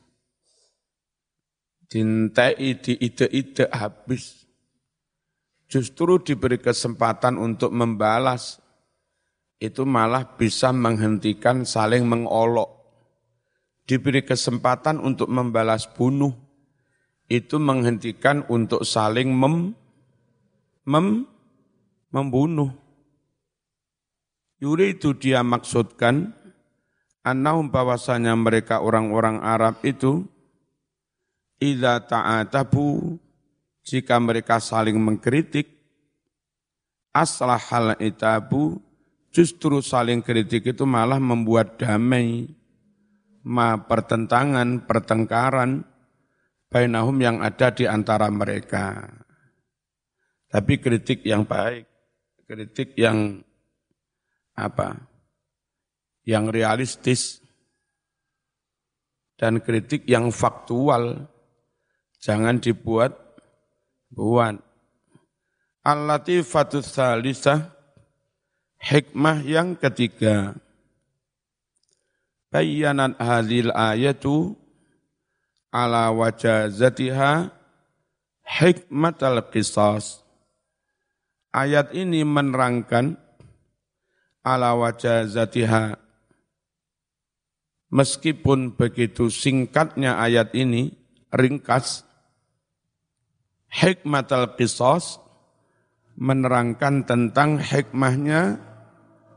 Cintai 1.87 2.78
di 2.82 2.98
ide-ide 2.98 3.70
habis. 3.70 4.45
Justru 5.66 6.22
diberi 6.22 6.62
kesempatan 6.62 7.38
untuk 7.38 7.74
membalas, 7.74 8.62
itu 9.59 9.83
malah 9.83 10.37
bisa 10.37 10.70
menghentikan 10.70 11.64
saling 11.66 12.05
mengolok 12.07 12.76
diberi 13.87 14.26
kesempatan 14.26 14.98
untuk 14.98 15.31
membalas 15.31 15.87
bunuh, 15.87 16.35
itu 17.31 17.57
menghentikan 17.57 18.42
untuk 18.50 18.83
saling 18.83 19.31
mem, 19.31 19.72
mem, 20.83 21.24
membunuh. 22.11 22.74
Yuri 24.59 24.98
itu 24.98 25.14
dia 25.14 25.46
maksudkan, 25.46 26.35
annahum 27.22 27.70
bahwasanya 27.70 28.35
mereka 28.35 28.83
orang-orang 28.83 29.38
Arab 29.40 29.79
itu, 29.87 30.26
idza 31.62 32.02
ta'atabu, 32.02 33.18
jika 33.87 34.18
mereka 34.18 34.59
saling 34.59 34.99
mengkritik, 34.99 35.70
aslahal 37.14 37.94
itabu, 38.03 38.83
justru 39.31 39.79
saling 39.79 40.27
kritik 40.27 40.66
itu 40.66 40.83
malah 40.83 41.22
membuat 41.22 41.79
damai 41.79 42.51
ma 43.46 43.79
pertentangan, 43.79 44.83
pertengkaran 44.90 45.87
bainahum 46.66 47.14
yang 47.22 47.38
ada 47.38 47.70
di 47.70 47.87
antara 47.87 48.27
mereka. 48.27 49.07
Tapi 50.51 50.83
kritik 50.83 51.22
yang 51.22 51.46
baik, 51.46 51.87
kritik 52.42 52.99
yang 52.99 53.38
apa? 54.59 54.99
Yang 56.27 56.44
realistis 56.51 57.22
dan 59.38 59.62
kritik 59.62 60.03
yang 60.11 60.35
faktual. 60.35 61.31
Jangan 62.18 62.59
dibuat 62.59 63.26
buat. 64.16 64.57
Al-latifatus 65.87 66.96
salisah 66.98 67.70
hikmah 68.83 69.44
yang 69.46 69.79
ketiga 69.79 70.57
bayyanat 72.50 73.14
hadhil 73.20 73.70
ayatu 73.70 74.57
ala 75.70 76.11
wajazatiha 76.11 77.52
hikmatal 78.42 79.44
qisas. 79.52 80.24
Ayat 81.55 81.94
ini 81.96 82.20
menerangkan 82.26 83.16
ala 84.44 84.76
wajazatiha 84.76 85.96
meskipun 87.88 88.76
begitu 88.76 89.33
singkatnya 89.33 90.20
ayat 90.20 90.52
ini 90.52 90.92
ringkas 91.33 92.05
hikmatal 93.77 94.57
qisas 94.57 95.21
menerangkan 96.17 97.05
tentang 97.05 97.61
hikmahnya 97.61 98.57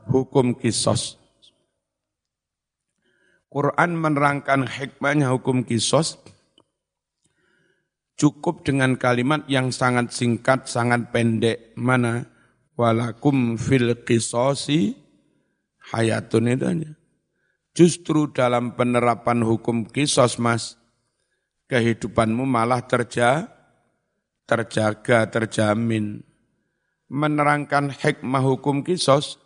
hukum 0.08 0.56
kisos. 0.56 1.20
Quran 3.52 3.98
menerangkan 4.00 4.64
hikmahnya 4.64 5.28
hukum 5.34 5.66
kisos 5.66 6.16
cukup 8.16 8.64
dengan 8.64 8.96
kalimat 8.96 9.44
yang 9.50 9.74
sangat 9.74 10.12
singkat, 10.16 10.64
sangat 10.70 11.12
pendek. 11.12 11.76
Mana? 11.76 12.24
Walakum 12.80 13.60
fil 13.60 13.92
kisosi 14.08 14.96
hayatun 15.92 16.48
itu. 16.48 16.68
Justru 17.76 18.32
dalam 18.32 18.72
penerapan 18.72 19.44
hukum 19.44 19.84
kisos 19.84 20.40
mas, 20.40 20.80
kehidupanmu 21.68 22.48
malah 22.48 22.88
terja, 22.88 23.59
terjaga, 24.50 25.30
terjamin. 25.30 26.26
Menerangkan 27.06 27.94
hikmah 27.94 28.42
hukum 28.42 28.82
kisos 28.82 29.38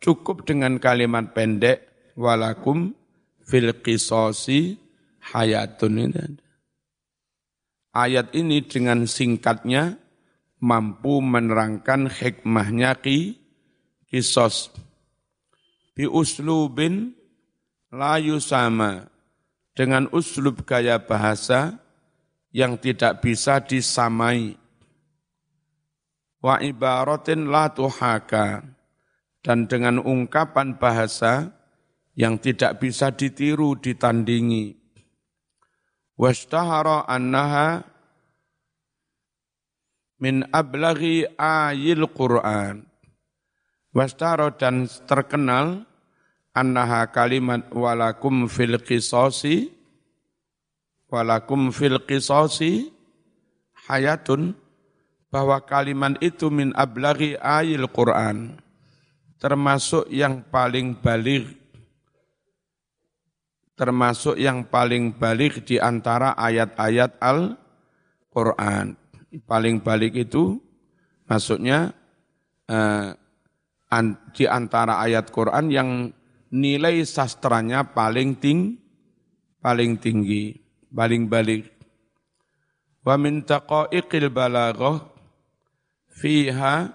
cukup 0.00 0.48
dengan 0.48 0.80
kalimat 0.80 1.36
pendek, 1.36 2.12
walakum 2.16 2.96
fil 3.44 3.76
qisosi 3.84 4.80
hayatun. 5.32 6.16
Ayat 7.92 8.32
ini 8.36 8.64
dengan 8.64 9.04
singkatnya 9.04 9.96
mampu 10.60 11.20
menerangkan 11.20 12.08
hikmahnya 12.08 12.96
ki 13.00 13.36
kisos. 14.08 14.72
Bi 15.96 16.04
uslubin 16.04 17.16
layu 17.88 18.36
sama 18.36 19.08
dengan 19.72 20.08
uslub 20.12 20.64
gaya 20.68 21.00
bahasa 21.00 21.80
yang 22.56 22.80
tidak 22.80 23.20
bisa 23.20 23.60
disamai. 23.60 24.56
Wa 26.40 26.56
ibaratin 26.64 27.52
la 27.52 27.68
tuhaka 27.68 28.64
dan 29.44 29.68
dengan 29.68 30.00
ungkapan 30.00 30.80
bahasa 30.80 31.52
yang 32.16 32.40
tidak 32.40 32.80
bisa 32.80 33.12
ditiru, 33.12 33.76
ditandingi. 33.76 34.72
Washtahara 36.16 37.04
annaha 37.04 37.84
min 40.16 40.48
ablaghi 40.48 41.28
ayil 41.36 42.08
Qur'an. 42.08 42.88
Washtahara 43.92 44.56
dan 44.56 44.88
terkenal 45.04 45.84
annaha 46.56 47.04
kalimat 47.12 47.68
walakum 47.68 48.48
fil 48.48 48.80
qisasi 48.80 49.75
walakum 51.10 51.70
fil 51.70 52.02
qisasi 52.02 52.90
hayatun 53.86 54.54
bahwa 55.30 55.58
kalimat 55.62 56.18
itu 56.22 56.48
min 56.50 56.72
ablaghi 56.74 57.38
ayil 57.38 57.86
Qur'an 57.90 58.58
termasuk 59.36 60.08
yang 60.08 60.42
paling 60.48 60.96
balik 60.98 61.66
termasuk 63.76 64.40
yang 64.40 64.64
paling 64.66 65.12
balik 65.14 65.62
di 65.68 65.76
antara 65.76 66.32
ayat-ayat 66.32 67.20
Al-Quran. 67.20 68.96
Paling 69.44 69.84
balik 69.84 70.16
itu 70.16 70.56
maksudnya 71.28 71.92
eh, 72.72 73.12
di 74.32 74.44
antara 74.48 75.04
ayat 75.04 75.28
Quran 75.28 75.68
yang 75.68 75.90
nilai 76.56 77.04
sastranya 77.04 77.84
paling 77.92 78.40
ting, 78.40 78.80
paling 79.60 80.00
tinggi, 80.00 80.56
paling 80.90 81.26
balik. 81.30 81.70
Wa 83.06 83.14
min 83.14 83.46
taqa'iqil 83.46 84.28
balaghah 84.34 84.98
fiha 86.10 86.90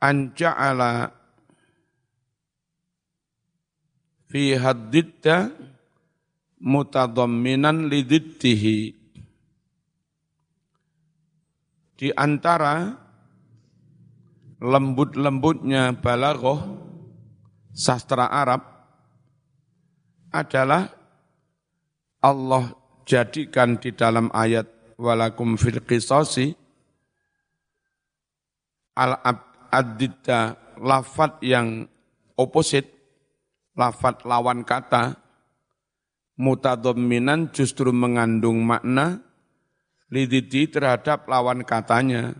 an 0.00 0.16
ja'ala 0.34 1.12
fi 4.30 4.56
hadditta 4.56 5.52
mutadamminan 6.60 7.88
lidittihi 7.88 9.00
di 12.00 12.08
antara 12.16 12.96
lembut-lembutnya 14.60 15.92
balaghah 15.96 16.60
sastra 17.76 18.28
Arab 18.28 18.64
adalah 20.32 20.99
Allah 22.20 22.76
jadikan 23.08 23.80
di 23.80 23.96
dalam 23.96 24.28
ayat 24.32 24.68
walakum 25.00 25.56
fil 25.56 25.80
qisasi 25.80 26.52
al 28.96 29.16
addita 29.72 30.56
lafat 30.76 31.40
yang 31.40 31.88
opposite 32.36 32.88
lafat 33.72 34.24
lawan 34.28 34.64
kata 34.64 35.16
mutadhamminan 36.40 37.52
justru 37.52 37.92
mengandung 37.92 38.64
makna 38.64 39.20
lididi 40.08 40.66
terhadap 40.66 41.28
lawan 41.28 41.62
katanya. 41.62 42.32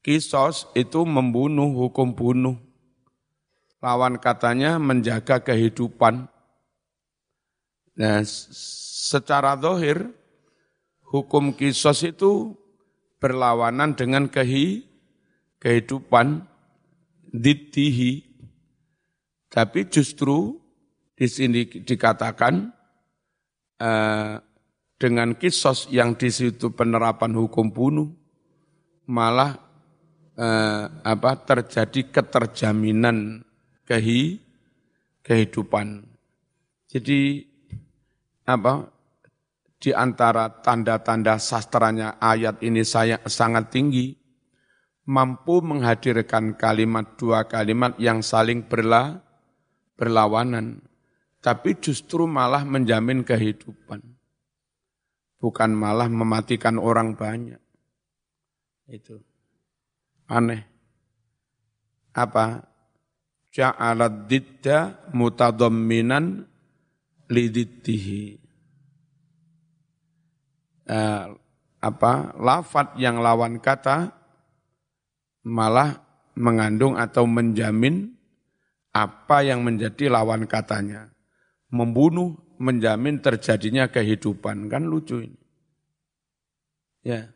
Kisos 0.00 0.64
itu 0.72 1.04
membunuh 1.04 1.70
hukum 1.76 2.16
bunuh. 2.16 2.56
Lawan 3.84 4.16
katanya 4.16 4.80
menjaga 4.80 5.44
kehidupan. 5.44 6.29
Nah, 8.00 8.24
secara 8.24 9.60
dohir, 9.60 10.08
hukum 11.04 11.52
kisos 11.52 12.00
itu 12.00 12.56
berlawanan 13.20 13.92
dengan 13.92 14.24
kehi, 14.24 14.88
kehidupan 15.60 16.48
ditihi 17.28 18.30
tapi 19.50 19.90
justru 19.90 20.62
di 21.18 21.26
sini 21.26 21.66
dikatakan 21.66 22.70
eh, 23.82 24.38
dengan 24.94 25.34
kisos 25.34 25.90
yang 25.90 26.14
di 26.14 26.30
situ 26.30 26.70
penerapan 26.70 27.34
hukum 27.34 27.74
bunuh 27.74 28.14
malah 29.10 29.58
eh, 30.38 30.86
apa 30.86 31.32
terjadi 31.42 32.14
keterjaminan 32.14 33.42
kehi, 33.82 34.38
kehidupan. 35.26 36.06
Jadi 36.86 37.49
apa 38.50 38.90
di 39.78 39.94
antara 39.94 40.50
tanda-tanda 40.60 41.38
sastranya 41.38 42.18
ayat 42.18 42.60
ini 42.66 42.82
saya 42.82 43.22
sangat 43.24 43.70
tinggi 43.70 44.20
mampu 45.10 45.58
menghadirkan 45.64 46.54
kalimat 46.58 47.18
dua 47.18 47.46
kalimat 47.46 47.98
yang 47.98 48.22
saling 48.22 48.66
berla 48.66 49.22
berlawanan, 50.00 50.80
tapi 51.44 51.76
justru 51.76 52.24
malah 52.24 52.64
menjamin 52.64 53.20
kehidupan. 53.20 54.00
Bukan 55.36 55.70
malah 55.76 56.08
mematikan 56.08 56.80
orang 56.80 57.12
banyak. 57.16 57.60
Itu 58.88 59.20
aneh. 60.24 60.64
Apa? 62.16 62.64
Ja'alad 63.50 64.30
didda 64.30 65.10
mutadamminan 65.10 66.46
lidittihi. 67.30 68.42
Uh, 70.90 71.38
apa 71.80 72.34
lafat 72.34 72.98
yang 72.98 73.22
lawan 73.22 73.62
kata 73.62 74.10
malah 75.46 76.02
mengandung 76.34 76.98
atau 76.98 77.24
menjamin 77.24 78.12
apa 78.90 79.46
yang 79.46 79.62
menjadi 79.62 80.10
lawan 80.10 80.50
katanya. 80.50 81.14
Membunuh 81.70 82.34
menjamin 82.58 83.22
terjadinya 83.22 83.86
kehidupan. 83.86 84.66
Kan 84.66 84.90
lucu 84.90 85.22
ini. 85.22 85.40
Ya. 87.06 87.30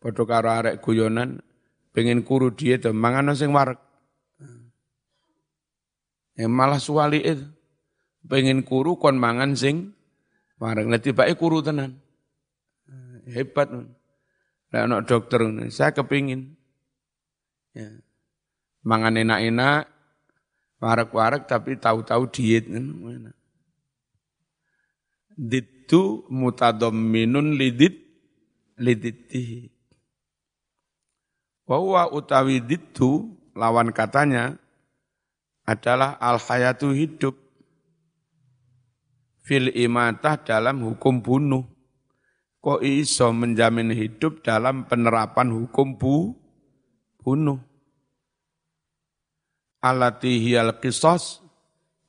Padha 0.00 0.24
karo 0.24 0.48
arek 0.52 0.80
guyonan 0.80 1.40
pengen 1.92 2.24
kuru 2.24 2.52
diet 2.52 2.88
mangan 2.88 3.36
sing 3.36 3.52
warek. 3.52 3.80
Ya 6.34 6.50
malah 6.50 6.82
suwali 6.82 7.22
itu. 7.22 7.46
Pengen 8.24 8.64
kuru 8.64 8.96
kon 8.96 9.20
mangan 9.20 9.52
sing 9.52 9.92
warek. 10.56 10.88
Nah 10.88 11.00
tibake 11.00 11.36
kuru 11.36 11.60
tenan. 11.60 12.00
Hebat. 13.24 13.72
Nah, 14.74 14.80
anak 14.90 15.06
dokter, 15.06 15.40
saya 15.70 15.94
kepingin. 15.94 16.58
Ya. 17.72 17.88
Mangan 18.84 19.16
enak-enak, 19.16 19.86
warak-warak 20.82 21.46
tapi 21.46 21.78
tahu-tahu 21.78 22.26
diet. 22.28 22.66
Ditu 25.38 26.26
mutadamminun 26.26 27.54
lidit 27.54 28.02
liditihi. 28.76 29.70
Wa 31.64 32.10
utawi 32.12 32.60
ditu 32.60 33.32
lawan 33.56 33.94
katanya 33.94 34.60
adalah 35.64 36.20
al 36.20 36.36
hayatu 36.36 36.92
hidup 36.92 37.40
fil 39.44 39.68
imatah 39.70 40.40
dalam 40.40 40.80
hukum 40.82 41.20
bunuh. 41.20 41.62
Kok 42.64 42.80
iso 42.80 43.28
menjamin 43.36 43.92
hidup 43.92 44.40
dalam 44.40 44.88
penerapan 44.88 45.52
hukum 45.52 46.00
bu, 46.00 46.32
bunuh. 47.20 47.60
Alati 49.84 50.40
hiyal 50.40 50.80
kisos, 50.80 51.44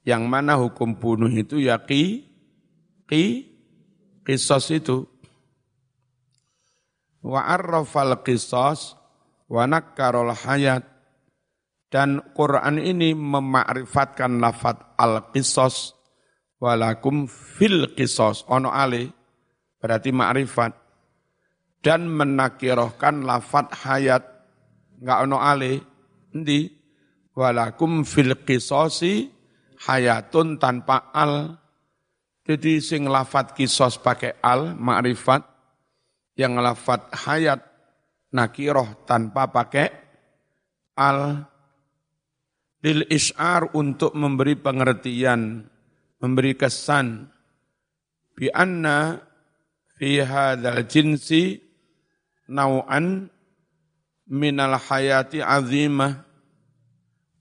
yang 0.07 0.31
mana 0.31 0.55
hukum 0.55 0.95
bunuh 0.95 1.27
itu 1.27 1.59
ya 1.59 1.83
ki, 1.83 2.23
ki, 3.03 3.23
kisos 4.23 4.71
itu. 4.71 5.03
Wa 7.19 7.51
arrafal 7.51 8.23
kisos, 8.23 8.95
wa 9.51 9.67
nakkarol 9.67 10.31
hayat. 10.31 10.87
Dan 11.91 12.31
Quran 12.31 12.79
ini 12.79 13.11
memakrifatkan 13.11 14.39
lafat 14.39 14.95
al-kisos, 14.95 15.94
walakum 16.59 17.27
fil 17.27 17.93
kisos, 17.95 18.43
ono 18.47 18.71
ale, 18.71 19.11
berarti 19.79 20.09
makrifat. 20.15 20.73
Dan 21.85 22.09
menakirohkan 22.09 23.21
lafat 23.21 23.69
hayat, 23.85 24.23
enggak 24.97 25.19
ono 25.29 25.37
ale, 25.37 25.71
endi? 26.33 26.75
walakum 27.35 28.07
fil 28.07 28.33
qisosi 28.47 29.27
hayatun 29.85 30.57
tanpa 30.57 31.11
al. 31.11 31.59
Jadi 32.45 32.79
sing 32.79 33.05
lafat 33.09 33.53
kisos 33.53 33.99
pakai 33.99 34.39
al, 34.39 34.73
ma'rifat, 34.77 35.43
yang 36.37 36.57
lafat 36.61 37.11
hayat 37.25 37.59
nakiroh 38.31 39.05
tanpa 39.05 39.51
pakai 39.51 39.87
al. 40.97 41.51
Lil 42.85 43.01
is'ar 43.09 43.73
untuk 43.73 44.13
memberi 44.13 44.53
pengertian, 44.53 45.65
memberi 46.19 46.55
kesan, 46.55 47.31
bi 48.35 48.51
anna 48.51 49.19
fi 49.95 50.19
hadzal 50.23 50.83
jinsi 50.87 51.59
nau'an 52.51 53.31
minal 54.29 54.75
hayati 54.77 55.41
azimah 55.41 56.25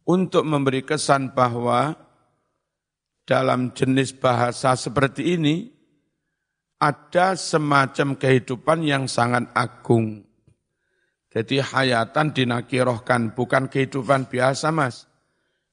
untuk 0.04 0.44
memberi 0.44 0.84
kesan 0.84 1.32
bahwa 1.32 1.96
dalam 3.24 3.72
jenis 3.72 4.12
bahasa 4.12 4.76
seperti 4.76 5.36
ini 5.40 5.72
ada 6.76 7.32
semacam 7.40 8.12
kehidupan 8.20 8.84
yang 8.84 9.08
sangat 9.08 9.48
agung. 9.56 10.28
Jadi 11.32 11.58
hayatan 11.58 12.30
dinakirohkan, 12.30 13.34
bukan 13.34 13.66
kehidupan 13.66 14.30
biasa 14.30 14.70
mas. 14.70 15.10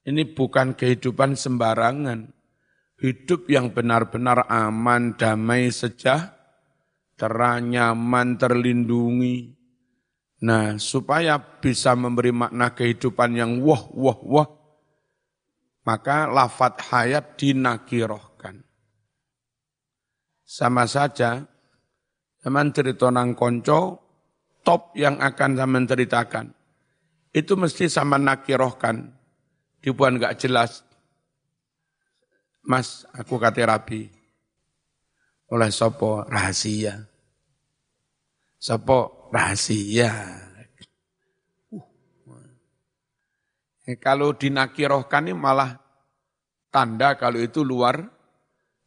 Ini 0.01 0.33
bukan 0.33 0.73
kehidupan 0.73 1.37
sembarangan. 1.37 2.33
Hidup 3.01 3.49
yang 3.49 3.73
benar-benar 3.73 4.45
aman, 4.45 5.17
damai, 5.17 5.73
sejahtera, 5.73 7.57
nyaman, 7.57 8.37
terlindungi 8.37 9.61
Nah, 10.41 10.81
supaya 10.81 11.37
bisa 11.37 11.93
memberi 11.93 12.33
makna 12.33 12.73
kehidupan 12.73 13.37
yang 13.37 13.51
wah, 13.61 13.85
wah, 13.93 14.17
wah, 14.25 14.49
maka 15.85 16.25
lafat 16.25 16.81
hayat 16.89 17.37
dinakirohkan. 17.37 18.65
Sama 20.41 20.89
saja, 20.89 21.45
zaman 22.41 22.73
cerita 22.73 23.13
nang 23.13 23.37
konco, 23.37 24.01
top 24.65 24.97
yang 24.97 25.21
akan 25.21 25.61
saya 25.61 25.79
ceritakan. 25.93 26.45
Itu 27.31 27.53
mesti 27.55 27.85
sama 27.85 28.17
nakirohkan. 28.17 29.13
Dibuat 29.79 30.17
nggak 30.17 30.41
jelas. 30.41 30.83
Mas, 32.61 33.09
aku 33.13 33.41
kata 33.41 33.65
rabi. 33.65 34.09
Oleh 35.51 35.69
sopo 35.73 36.23
rahasia. 36.29 37.01
Sopo 38.61 39.29
rahasia. 39.33 40.13
Uh. 41.73 41.83
Eh, 43.89 43.97
kalau 43.97 44.37
dinakirohkan 44.37 45.27
ini 45.27 45.33
malah 45.35 45.75
tanda 46.71 47.17
kalau 47.19 47.41
itu 47.41 47.65
luar 47.65 47.99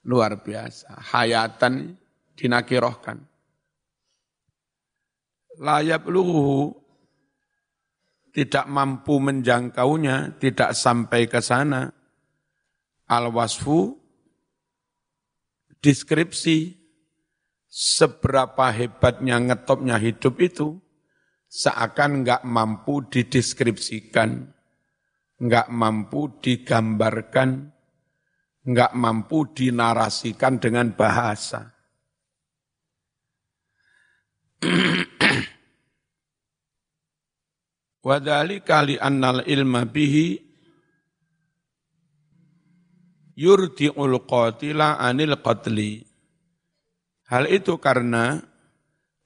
luar 0.07 0.41
biasa. 0.41 0.95
Hayatan 1.13 1.99
dinakirohkan. 2.39 3.19
Layab 5.59 6.11
luhu 6.11 6.75
tidak 8.35 8.67
mampu 8.67 9.23
menjangkaunya, 9.23 10.35
tidak 10.43 10.75
sampai 10.75 11.31
ke 11.31 11.39
sana. 11.39 11.94
Al-wasfu, 13.05 14.01
deskripsi, 15.85 16.85
seberapa 17.75 18.71
hebatnya 18.71 19.43
ngetopnya 19.43 19.99
hidup 19.99 20.39
itu 20.39 20.79
seakan 21.51 22.23
nggak 22.23 22.47
mampu 22.47 23.03
dideskripsikan, 23.11 24.55
nggak 25.43 25.67
mampu 25.75 26.39
digambarkan, 26.39 27.75
nggak 28.63 28.95
mampu 28.95 29.51
dinarasikan 29.53 30.63
dengan 30.63 30.95
bahasa. 30.95 31.75
Wadali 38.05 38.61
kali 38.61 39.01
annal 39.01 39.49
ilma 39.49 39.89
bihi 39.89 40.44
yurdi'ul 43.35 44.23
qatila 44.27 44.99
anil 44.99 45.39
qatli 45.43 46.15
Hal 47.25 47.49
itu 47.49 47.81
karena 47.81 48.37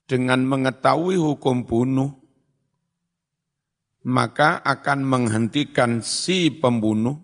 dengan 0.06 0.40
mengetahui 0.46 1.18
hukum 1.18 1.66
bunuh, 1.66 2.14
maka 4.06 4.62
akan 4.62 5.04
menghentikan 5.04 6.00
si 6.00 6.48
pembunuh. 6.48 7.18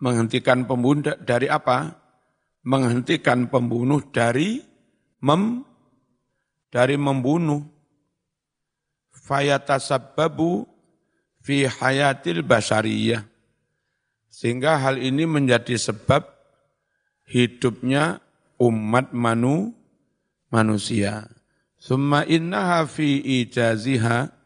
Menghentikan 0.00 0.64
pembunuh 0.64 1.12
dari 1.20 1.46
apa? 1.46 1.92
Menghentikan 2.66 3.46
pembunuh 3.52 4.00
dari 4.10 4.64
mem 5.22 5.62
dari 6.72 6.96
membunuh. 6.96 7.62
Fayatasabbabu 9.12 10.64
fi 11.44 11.68
hayatil 11.68 12.40
basariyah. 12.42 13.35
Sehingga 14.36 14.76
hal 14.76 15.00
ini 15.00 15.24
menjadi 15.24 15.80
sebab 15.80 16.28
hidupnya 17.24 18.20
umat 18.60 19.16
manu 19.16 19.72
manusia. 20.52 21.24
Summa 21.80 22.20
innaha 22.28 22.84
fi 22.84 23.16
ijaziha 23.16 24.36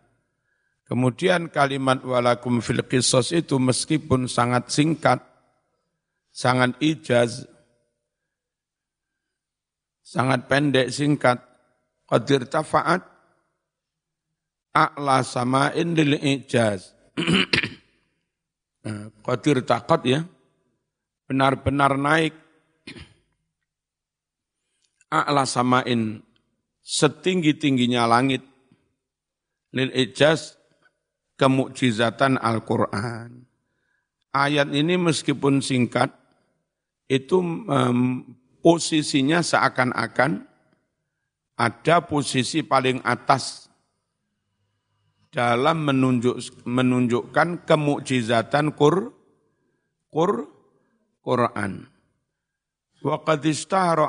Kemudian 0.90 1.46
kalimat 1.54 2.02
walakum 2.02 2.58
fil 2.58 2.82
qisas 2.82 3.30
itu 3.30 3.62
meskipun 3.62 4.26
sangat 4.26 4.74
singkat, 4.74 5.22
sangat 6.34 6.74
ijaz, 6.82 7.46
sangat 10.02 10.50
pendek 10.50 10.90
singkat, 10.90 11.38
qadir 12.10 12.42
tafa'at 12.42 13.06
a'la 14.74 15.22
sama'in 15.22 15.94
lil 15.94 16.18
ijaz. 16.18 16.90
qadir 19.24 19.62
takot 19.62 20.02
ya, 20.02 20.26
benar-benar 21.30 21.94
naik. 21.94 22.34
A'la 25.20 25.46
samain. 25.46 26.20
Setinggi-tingginya 26.82 28.10
langit. 28.10 28.42
Lil 29.70 29.94
ijaz 29.94 30.58
kemukjizatan 31.38 32.36
Al-Qur'an. 32.36 33.46
Ayat 34.34 34.74
ini 34.74 34.98
meskipun 34.98 35.62
singkat 35.62 36.20
itu 37.10 37.42
um, 37.42 38.22
posisinya 38.62 39.42
seakan-akan 39.42 40.46
ada 41.56 41.96
posisi 42.04 42.62
paling 42.62 43.00
atas 43.02 43.69
dalam 45.30 45.86
menunjuk, 45.86 46.66
menunjukkan 46.66 47.62
kemukjizatan 47.66 48.74
Qur, 48.74 49.14
Qur, 50.10 50.50
Quran. 51.22 51.86
Wa 53.00 53.16
qad 53.24 53.46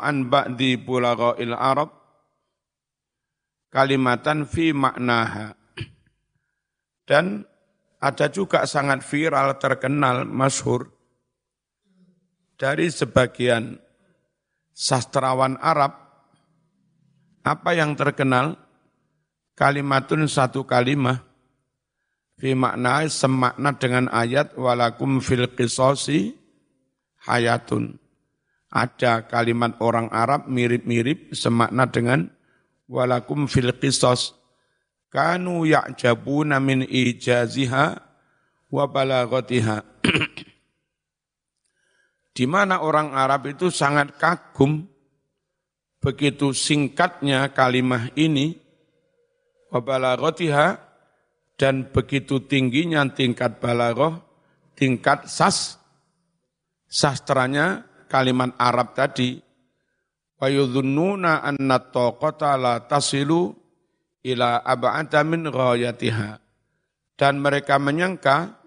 an 0.04 0.28
ba'di 0.28 0.76
bulagha'il 0.76 1.56
Arab 1.56 1.90
kalimatan 3.72 4.44
fi 4.44 4.76
maknaha. 4.76 5.56
Dan 7.08 7.46
ada 8.02 8.28
juga 8.28 8.66
sangat 8.66 9.06
viral, 9.06 9.56
terkenal, 9.62 10.28
masyhur 10.28 10.90
dari 12.58 12.94
sebagian 12.94 13.78
sastrawan 14.70 15.58
Arab 15.62 15.98
apa 17.42 17.74
yang 17.74 17.98
terkenal 17.98 18.54
kalimatun 19.58 20.28
satu 20.28 20.64
kalimah 20.64 21.22
fi 22.40 22.58
makna 22.58 23.06
semakna 23.08 23.78
dengan 23.78 24.10
ayat 24.10 24.58
walakum 24.58 25.22
fil 25.22 25.46
qisasi 25.54 26.34
hayatun 27.26 28.02
ada 28.72 29.28
kalimat 29.28 29.76
orang 29.84 30.08
Arab 30.16 30.48
mirip-mirip 30.48 31.36
semakna 31.36 31.92
dengan 31.92 32.32
walakum 32.88 33.46
fil 33.46 33.76
qisas. 33.76 34.40
kanu 35.12 35.68
ya'jabuna 35.68 36.64
min 36.64 36.88
ijaziha 36.88 38.00
wa 38.72 38.84
balaghatiha. 38.88 39.84
Di 42.36 42.48
mana 42.48 42.80
orang 42.80 43.12
Arab 43.12 43.52
itu 43.52 43.68
sangat 43.68 44.16
kagum 44.16 44.88
begitu 46.00 46.56
singkatnya 46.56 47.52
kalimah 47.52 48.08
ini 48.16 48.56
wa 49.72 49.80
balaghatiha 49.80 50.92
dan 51.56 51.88
begitu 51.90 52.44
tingginya 52.44 53.08
tingkat 53.08 53.64
balaghah, 53.64 54.20
tingkat 54.76 55.32
sas 55.32 55.80
sastranya 56.92 57.88
kalimat 58.12 58.52
Arab 58.60 58.92
tadi 58.92 59.40
anna 60.42 61.78
la 62.58 62.74
tasilu 62.84 63.54
ila 64.26 64.66
min. 65.24 65.44
Dan 67.22 67.38
mereka 67.38 67.78
menyangka 67.78 68.58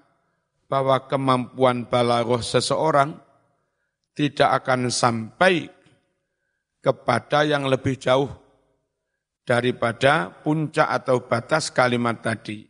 bahwa 0.71 1.11
kemampuan 1.11 1.91
balaghah 1.91 2.39
seseorang 2.39 3.19
tidak 4.15 4.63
akan 4.63 4.95
sampai 4.95 5.67
kepada 6.79 7.43
yang 7.43 7.67
lebih 7.67 7.99
jauh 7.99 8.31
daripada 9.45 10.33
puncak 10.43 10.89
atau 10.89 11.25
batas 11.25 11.69
kalimat 11.69 12.19
tadi. 12.19 12.65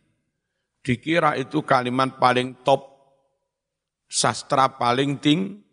Dikira 0.85 1.33
itu 1.39 1.65
kalimat 1.65 2.21
paling 2.21 2.61
top, 2.61 2.93
sastra 4.05 4.77
paling 4.77 5.17
ting, 5.17 5.65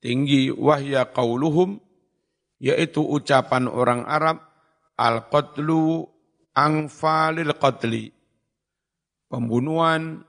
tinggi, 0.00 0.48
wahya 0.48 1.12
qauluhum, 1.12 1.76
yaitu 2.56 3.04
ucapan 3.04 3.68
orang 3.68 4.08
Arab, 4.08 4.40
al-qatlu 4.96 6.08
angfalil 6.56 7.52
qatli. 7.60 8.16
Pembunuhan 9.28 10.24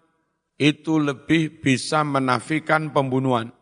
itu 0.57 0.99
lebih 0.99 1.61
bisa 1.63 2.03
menafikan 2.03 2.91
pembunuhan. 2.91 3.53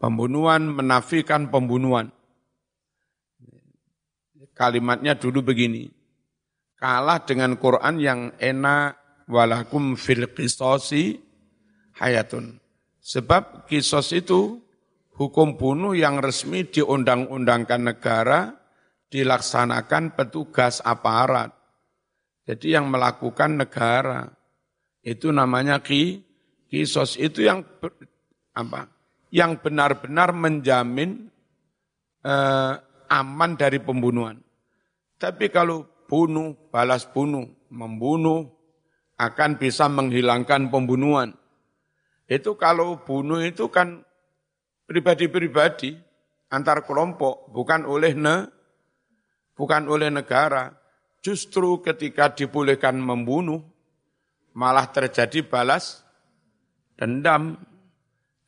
Pembunuhan 0.00 0.70
menafikan 0.72 1.52
pembunuhan. 1.52 2.14
Kalimatnya 4.60 5.16
dulu 5.16 5.40
begini. 5.40 5.88
Kalah 6.76 7.24
dengan 7.24 7.56
Quran 7.56 7.96
yang 7.96 8.20
enak 8.36 9.24
walakum 9.24 9.96
fil 9.96 10.28
qisasi 10.36 11.16
hayatun. 11.96 12.60
Sebab 13.00 13.64
kisos 13.64 14.12
itu 14.12 14.60
hukum 15.16 15.56
bunuh 15.56 15.96
yang 15.96 16.20
resmi 16.20 16.68
diundang-undangkan 16.68 17.80
negara 17.88 18.52
dilaksanakan 19.08 20.12
petugas 20.12 20.84
aparat. 20.84 21.56
Jadi 22.44 22.76
yang 22.76 22.92
melakukan 22.92 23.64
negara 23.64 24.28
itu 25.00 25.32
namanya 25.32 25.80
ki 25.80 26.20
kisos 26.68 27.16
itu 27.16 27.48
yang 27.48 27.64
apa? 28.52 28.92
Yang 29.32 29.64
benar-benar 29.64 30.36
menjamin 30.36 31.32
eh, 32.28 32.72
aman 33.08 33.50
dari 33.56 33.80
pembunuhan. 33.80 34.49
Tapi 35.20 35.52
kalau 35.52 35.84
bunuh, 36.08 36.56
balas 36.72 37.04
bunuh, 37.04 37.44
membunuh 37.68 38.48
akan 39.20 39.60
bisa 39.60 39.84
menghilangkan 39.92 40.72
pembunuhan. 40.72 41.36
Itu 42.24 42.56
kalau 42.56 43.04
bunuh 43.04 43.44
itu 43.44 43.68
kan 43.68 44.00
pribadi-pribadi 44.88 45.92
antar 46.48 46.88
kelompok, 46.88 47.52
bukan 47.52 47.84
oleh 47.84 48.16
ne, 48.16 48.48
bukan 49.52 49.92
oleh 49.92 50.08
negara. 50.08 50.72
Justru 51.20 51.84
ketika 51.84 52.32
dibolehkan 52.32 52.96
membunuh, 52.96 53.60
malah 54.56 54.88
terjadi 54.88 55.44
balas 55.44 56.00
dendam. 56.96 57.60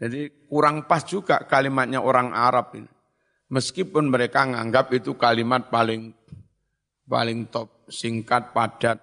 Jadi 0.01 0.49
kurang 0.49 0.89
pas 0.89 1.05
juga 1.05 1.45
kalimatnya 1.45 2.01
orang 2.01 2.33
Arab 2.33 2.81
ini. 2.81 2.89
Meskipun 3.53 4.09
mereka 4.09 4.49
menganggap 4.49 4.89
itu 4.97 5.13
kalimat 5.21 5.69
paling 5.69 6.22
paling 7.09 7.49
top, 7.51 7.87
singkat, 7.91 8.55
padat. 8.55 8.99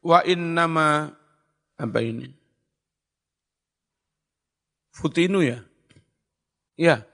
Wa 0.00 0.24
nama 0.24 1.12
apa 1.76 1.98
ini? 2.00 2.28
Futinu 4.90 5.44
ya? 5.44 5.60
Ya, 6.80 7.04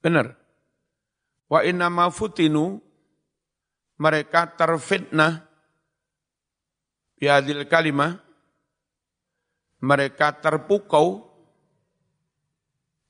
benar. 0.00 0.36
Wa 1.52 1.60
innama 1.68 2.08
futinu, 2.08 2.80
mereka 4.00 4.48
terfitnah 4.56 5.44
biadil 7.20 7.68
kalimah, 7.68 8.16
mereka 9.84 10.32
terpukau, 10.32 11.28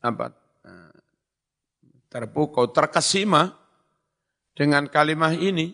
apa, 0.03 0.35
terpukau, 2.13 2.69
terkesima 2.69 3.57
dengan 4.53 4.85
kalimah 4.85 5.33
ini, 5.33 5.73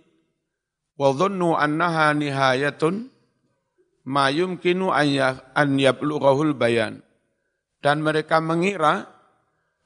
wa 0.95 1.11
dhunnu 1.11 1.59
annaha 1.59 2.15
nihayatun 2.15 3.11
ma 4.07 4.31
yumkinu 4.31 4.95
an 4.95 5.69
yablughahul 5.75 6.55
bayan. 6.55 7.03
Dan 7.83 8.03
mereka 8.07 8.39
mengira 8.39 9.07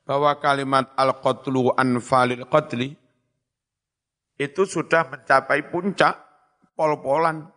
bahwa 0.04 0.36
kalimat 0.40 0.92
al-qatlu 0.96 1.72
anfalil 1.76 2.48
qatli 2.48 2.96
itu 4.40 4.62
sudah 4.64 5.12
mencapai 5.12 5.68
puncak 5.68 6.16
pol-polan. 6.72 7.52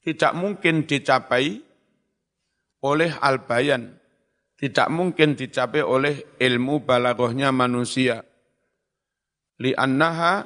Tidak 0.00 0.32
mungkin 0.34 0.88
dicapai 0.88 1.60
oleh 2.80 3.12
al-bayan. 3.20 3.99
Tidak 4.60 4.92
mungkin 4.92 5.32
dicapai 5.32 5.80
oleh 5.80 6.36
ilmu 6.36 6.84
balagohnya 6.84 7.48
manusia. 7.48 8.20
Li'annaha 9.56 10.44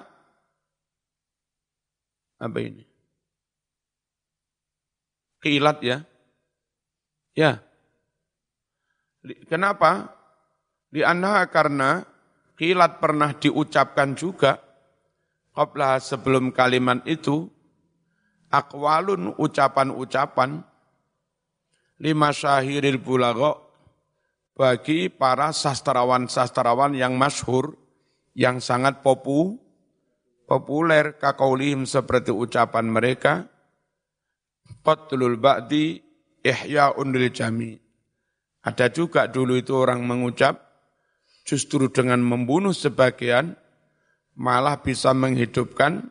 apa 2.39 2.59
ini? 2.63 2.87
Kilat 5.43 5.83
ya. 5.83 5.99
Ya, 7.35 7.59
Kenapa? 9.49 10.13
Di 10.93 11.01
anha 11.01 11.49
karena 11.49 12.05
kilat 12.55 13.01
pernah 13.01 13.33
diucapkan 13.35 14.13
juga 14.15 14.61
qabla 15.57 15.99
sebelum 15.99 16.53
kalimat 16.53 17.03
itu 17.09 17.49
akwalun 18.53 19.33
ucapan-ucapan 19.41 20.63
lima 21.99 22.29
syahiril 22.31 23.01
bulago 23.01 23.64
bagi 24.55 25.11
para 25.11 25.51
sastrawan-sastrawan 25.51 26.95
yang 26.95 27.19
masyhur 27.19 27.75
yang 28.35 28.63
sangat 28.63 29.03
popu 29.03 29.59
populer 30.47 31.19
kakaulihim 31.19 31.87
seperti 31.87 32.31
ucapan 32.31 32.87
mereka 32.87 33.51
qatlul 34.87 35.37
ba'di 35.37 35.99
ihya'un 36.45 37.09
lil 37.11 37.31
jami' 37.35 37.85
Ada 38.65 38.89
juga 38.89 39.29
dulu 39.29 39.61
itu 39.61 39.77
orang 39.77 40.01
mengucap, 40.09 40.57
justru 41.45 41.93
dengan 41.93 42.25
membunuh 42.25 42.73
sebagian, 42.73 43.53
malah 44.33 44.81
bisa 44.81 45.13
menghidupkan 45.13 46.09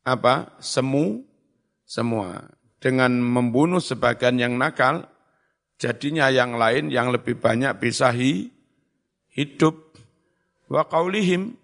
apa 0.00 0.56
semu 0.56 1.20
semua. 1.84 2.48
Dengan 2.80 3.20
membunuh 3.20 3.84
sebagian 3.84 4.40
yang 4.40 4.56
nakal, 4.56 5.04
jadinya 5.76 6.28
yang 6.32 6.56
lain 6.56 6.88
yang 6.92 7.12
lebih 7.12 7.38
banyak 7.40 7.76
bisa 7.80 8.12
hi, 8.12 8.48
hidup. 9.32 9.96
Wa 10.66 10.88
qaulihim 10.88 11.54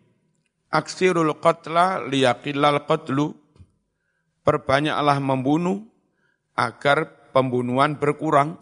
aksirul 0.70 1.36
qatla 1.40 2.04
liyaqillal 2.06 2.86
qatlu. 2.86 3.34
Perbanyaklah 4.42 5.22
membunuh 5.22 5.86
agar 6.58 7.30
pembunuhan 7.30 7.96
berkurang 7.96 8.60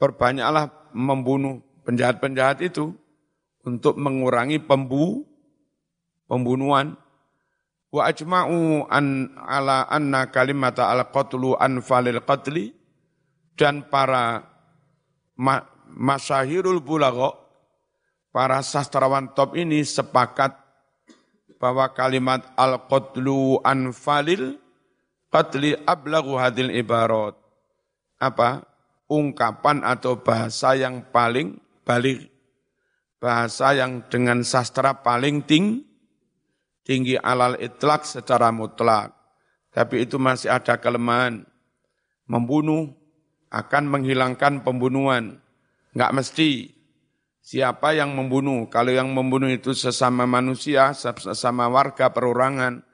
perbanyaklah 0.00 0.72
membunuh 0.96 1.62
penjahat-penjahat 1.86 2.64
itu 2.66 2.96
untuk 3.62 4.00
mengurangi 4.00 4.58
pembu 4.58 5.28
pembunuhan 6.24 6.96
wa 7.92 8.02
ajma'u 8.08 8.88
an 8.88 9.36
ala 9.36 9.84
anna 9.86 10.32
kalimata 10.32 10.88
al 10.88 11.04
qatlu 11.12 11.54
anfalil 11.60 12.24
qatli 12.24 12.72
dan 13.54 13.86
para 13.86 14.46
ma, 15.38 15.66
masyahirul 15.90 16.82
bulagha 16.82 17.34
para 18.30 18.62
sastrawan 18.62 19.30
top 19.34 19.58
ini 19.58 19.82
sepakat 19.82 20.54
bahwa 21.60 21.90
kalimat 21.92 22.46
al 22.56 22.78
qatlu 22.88 23.60
anfalil 23.66 24.56
qatli 25.28 25.76
ablagu 25.84 26.38
hadil 26.38 26.72
ibarat 26.72 27.36
apa 28.20 28.70
ungkapan 29.10 29.82
atau 29.82 30.22
bahasa 30.22 30.78
yang 30.78 31.02
paling 31.10 31.58
balik, 31.82 32.30
bahasa 33.18 33.74
yang 33.74 34.06
dengan 34.06 34.46
sastra 34.46 35.02
paling 35.02 35.42
ting, 35.42 35.82
tinggi 36.86 37.18
alal 37.18 37.58
itlak 37.58 38.06
secara 38.06 38.54
mutlak. 38.54 39.10
Tapi 39.74 40.06
itu 40.06 40.18
masih 40.18 40.54
ada 40.54 40.78
kelemahan. 40.78 41.42
Membunuh 42.30 42.94
akan 43.50 43.84
menghilangkan 43.90 44.62
pembunuhan. 44.62 45.42
Enggak 45.94 46.14
mesti. 46.14 46.50
Siapa 47.40 47.98
yang 47.98 48.14
membunuh? 48.14 48.70
Kalau 48.70 48.94
yang 48.94 49.10
membunuh 49.10 49.50
itu 49.50 49.74
sesama 49.74 50.22
manusia, 50.22 50.94
sesama 50.94 51.66
warga 51.66 52.14
perorangan, 52.14 52.86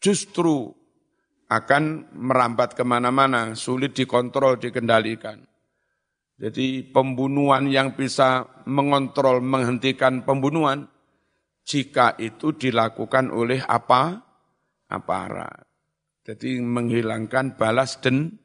justru 0.00 0.72
akan 1.48 2.08
merambat 2.16 2.72
ke 2.72 2.84
mana-mana, 2.88 3.52
sulit 3.52 3.92
dikontrol, 3.92 4.56
dikendalikan. 4.56 5.44
Jadi 6.38 6.86
pembunuhan 6.88 7.66
yang 7.66 7.98
bisa 7.98 8.46
mengontrol, 8.64 9.42
menghentikan 9.42 10.22
pembunuhan, 10.22 10.86
jika 11.66 12.14
itu 12.16 12.54
dilakukan 12.54 13.34
oleh 13.34 13.60
apa? 13.66 14.24
Aparat. 14.88 15.68
Jadi 16.24 16.62
menghilangkan 16.62 17.58
balas 17.58 17.98
den, 18.00 18.38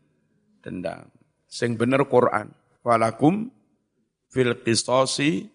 dendam. 0.59 1.22
Sing 1.53 1.77
bener 1.77 2.01
Quran. 2.09 2.49
Walakum 2.81 3.53
fil 4.33 4.57
qisasi 4.65 5.45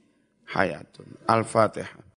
hayatun. 0.55 1.27
Al-Fatihah. 1.27 2.07